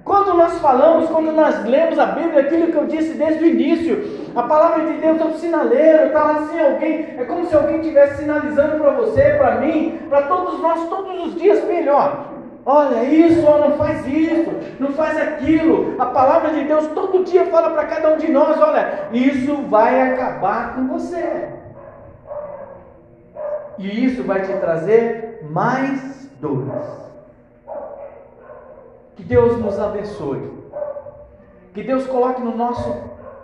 quando 0.05 0.34
nós 0.34 0.59
falamos, 0.59 1.09
quando 1.11 1.32
nós 1.32 1.64
lemos 1.64 1.98
a 1.98 2.07
Bíblia, 2.07 2.40
aquilo 2.40 2.66
que 2.72 2.76
eu 2.76 2.86
disse 2.86 3.14
desde 3.14 3.44
o 3.44 3.46
início, 3.46 4.30
a 4.34 4.42
palavra 4.42 4.84
de 4.86 4.98
Deus 4.98 5.20
é 5.20 5.24
um 5.24 5.34
sinaleiro, 5.34 6.07
está 6.07 6.24
lá 6.24 6.32
assim 6.40 6.61
alguém, 6.61 7.14
é 7.18 7.24
como 7.24 7.46
se 7.46 7.55
alguém 7.55 7.80
estivesse 7.80 8.22
sinalizando 8.22 8.82
para 8.82 8.90
você, 8.92 9.22
para 9.38 9.57
mim, 9.61 10.00
para 10.09 10.22
todos 10.22 10.61
nós, 10.61 10.88
todos 10.88 11.26
os 11.26 11.40
dias 11.40 11.64
melhor. 11.64 12.32
Olha 12.64 13.03
isso, 13.05 13.42
não 13.42 13.72
faz 13.76 14.07
isso, 14.07 14.50
não 14.78 14.92
faz 14.92 15.18
aquilo. 15.18 15.96
A 15.98 16.07
palavra 16.07 16.50
de 16.50 16.64
Deus 16.64 16.86
todo 16.88 17.24
dia 17.24 17.46
fala 17.46 17.70
para 17.70 17.86
cada 17.86 18.14
um 18.14 18.18
de 18.18 18.30
nós: 18.30 18.61
olha, 18.61 19.09
isso 19.12 19.57
vai 19.68 20.12
acabar 20.12 20.74
com 20.74 20.86
você. 20.86 21.48
E 23.78 24.05
isso 24.05 24.22
vai 24.22 24.42
te 24.42 24.53
trazer 24.55 25.44
mais 25.50 26.30
dores. 26.40 27.11
Que 29.22 29.28
Deus 29.28 29.56
nos 29.56 29.78
abençoe. 29.78 30.50
Que 31.72 31.84
Deus 31.84 32.08
coloque 32.08 32.42
no 32.42 32.56
nosso 32.56 32.92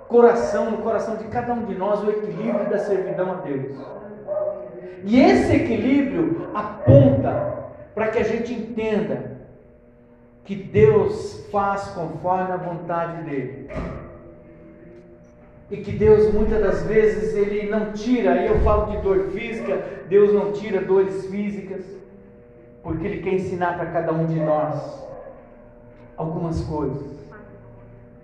coração, 0.08 0.72
no 0.72 0.78
coração 0.78 1.14
de 1.16 1.24
cada 1.26 1.52
um 1.54 1.66
de 1.66 1.74
nós, 1.76 2.02
o 2.02 2.10
equilíbrio 2.10 2.68
da 2.68 2.78
servidão 2.80 3.30
a 3.30 3.34
Deus. 3.36 3.76
E 5.04 5.20
esse 5.20 5.54
equilíbrio 5.54 6.48
aponta 6.52 7.68
para 7.94 8.08
que 8.08 8.18
a 8.18 8.24
gente 8.24 8.52
entenda 8.52 9.38
que 10.44 10.56
Deus 10.56 11.46
faz 11.52 11.84
conforme 11.90 12.50
a 12.50 12.56
vontade 12.56 13.22
dele. 13.22 13.70
E 15.70 15.76
que 15.76 15.92
Deus 15.92 16.34
muitas 16.34 16.60
das 16.60 16.82
vezes 16.82 17.36
ele 17.36 17.70
não 17.70 17.92
tira, 17.92 18.32
aí 18.32 18.48
eu 18.48 18.58
falo 18.62 18.90
de 18.90 18.96
dor 18.96 19.28
física, 19.30 19.80
Deus 20.08 20.32
não 20.34 20.50
tira 20.50 20.80
dores 20.80 21.26
físicas, 21.26 21.84
porque 22.82 23.06
ele 23.06 23.22
quer 23.22 23.34
ensinar 23.34 23.76
para 23.76 23.86
cada 23.86 24.12
um 24.12 24.26
de 24.26 24.40
nós 24.40 25.07
algumas 26.18 26.60
coisas. 26.62 27.18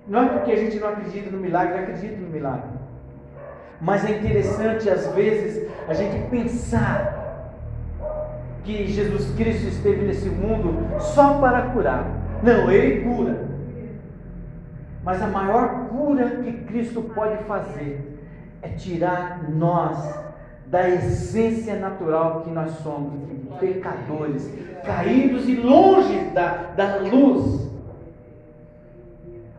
Não 0.07 0.24
é 0.24 0.28
porque 0.28 0.53
a 0.53 0.57
gente 0.57 0.78
não 0.78 0.88
acredita 0.88 1.30
no 1.30 1.38
milagre, 1.38 1.78
acredita 1.78 2.16
no 2.16 2.28
milagre. 2.28 2.68
Mas 3.80 4.05
é 4.05 4.18
interessante, 4.18 4.90
às 4.90 5.07
vezes, 5.14 5.70
a 5.88 5.95
gente 5.95 6.28
pensar 6.28 7.53
que 8.64 8.86
Jesus 8.86 9.34
Cristo 9.36 9.68
esteve 9.68 10.05
nesse 10.05 10.28
mundo 10.28 11.01
só 11.01 11.38
para 11.38 11.70
curar. 11.70 12.07
Não, 12.42 12.70
Ele 12.70 13.03
cura. 13.03 13.49
Mas 15.03 15.22
a 15.22 15.26
maior 15.26 15.88
cura 15.88 16.30
que 16.42 16.53
Cristo 16.64 17.03
pode 17.03 17.42
fazer 17.45 18.18
é 18.62 18.68
tirar 18.68 19.49
nós 19.51 20.22
da 20.66 20.88
essência 20.88 21.76
natural 21.76 22.40
que 22.40 22.51
nós 22.51 22.70
somos, 22.78 23.12
pecadores, 23.61 24.51
caídos 24.84 25.47
e 25.49 25.57
longe 25.57 26.18
da, 26.30 26.72
da 26.74 26.97
luz 26.97 27.64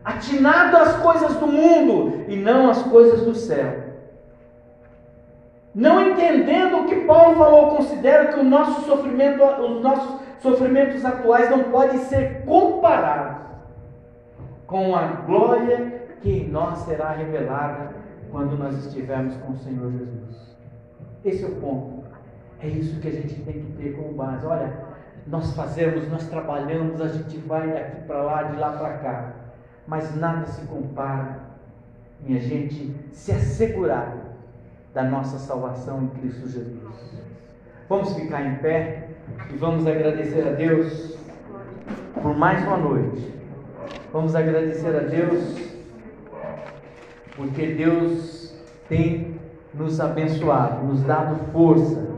atinado 0.06 0.76
às 0.76 0.96
coisas 0.98 1.34
do 1.34 1.48
mundo 1.48 2.24
e 2.28 2.36
não 2.36 2.70
às 2.70 2.80
coisas 2.84 3.22
do 3.22 3.34
céu. 3.34 3.86
Não 5.74 6.00
entendendo 6.00 6.78
o 6.78 6.86
que 6.86 7.04
Paulo 7.04 7.34
falou, 7.34 7.76
considero 7.76 8.32
que 8.32 8.38
o 8.38 8.44
nosso 8.44 8.82
sofrimento, 8.82 9.42
os 9.42 9.82
nossos 9.82 10.20
sofrimentos 10.38 11.04
atuais 11.04 11.50
não 11.50 11.64
podem 11.64 11.98
ser 11.98 12.44
comparados 12.44 13.46
com 14.68 14.94
a 14.94 15.06
glória 15.26 16.06
que 16.20 16.30
em 16.30 16.48
nós 16.48 16.78
será 16.78 17.10
revelada 17.10 17.90
quando 18.30 18.56
nós 18.56 18.86
estivermos 18.86 19.34
com 19.38 19.52
o 19.52 19.58
Senhor 19.58 19.90
Jesus. 19.90 20.56
Esse 21.24 21.44
é 21.44 21.48
o 21.48 21.56
ponto. 21.56 22.04
É 22.60 22.68
isso 22.68 23.00
que 23.00 23.08
a 23.08 23.12
gente 23.12 23.34
tem 23.42 23.54
que 23.54 23.72
ter 23.72 23.96
como 23.96 24.12
base. 24.12 24.46
Olha, 24.46 24.72
nós 25.26 25.52
fazemos, 25.54 26.08
nós 26.08 26.28
trabalhamos, 26.28 27.00
a 27.00 27.08
gente 27.08 27.36
vai 27.38 27.68
daqui 27.72 28.02
para 28.06 28.22
lá, 28.22 28.42
de 28.44 28.56
lá 28.56 28.70
para 28.70 28.98
cá 28.98 29.35
mas 29.86 30.14
nada 30.16 30.46
se 30.46 30.64
compara 30.66 31.46
a 32.34 32.38
gente 32.38 32.94
se 33.12 33.32
assegurar 33.32 34.16
da 34.92 35.04
nossa 35.04 35.38
salvação 35.38 36.02
em 36.02 36.08
Cristo 36.20 36.48
Jesus. 36.48 36.80
Vamos 37.88 38.14
ficar 38.14 38.44
em 38.44 38.56
pé 38.56 39.10
e 39.52 39.56
vamos 39.56 39.86
agradecer 39.86 40.46
a 40.46 40.52
Deus 40.52 41.16
por 42.20 42.36
mais 42.36 42.66
uma 42.66 42.78
noite. 42.78 43.32
Vamos 44.12 44.34
agradecer 44.34 44.96
a 44.96 45.00
Deus 45.00 45.56
porque 47.36 47.74
Deus 47.74 48.56
tem 48.88 49.38
nos 49.74 50.00
abençoado, 50.00 50.86
nos 50.86 51.02
dado 51.02 51.36
força 51.52 52.15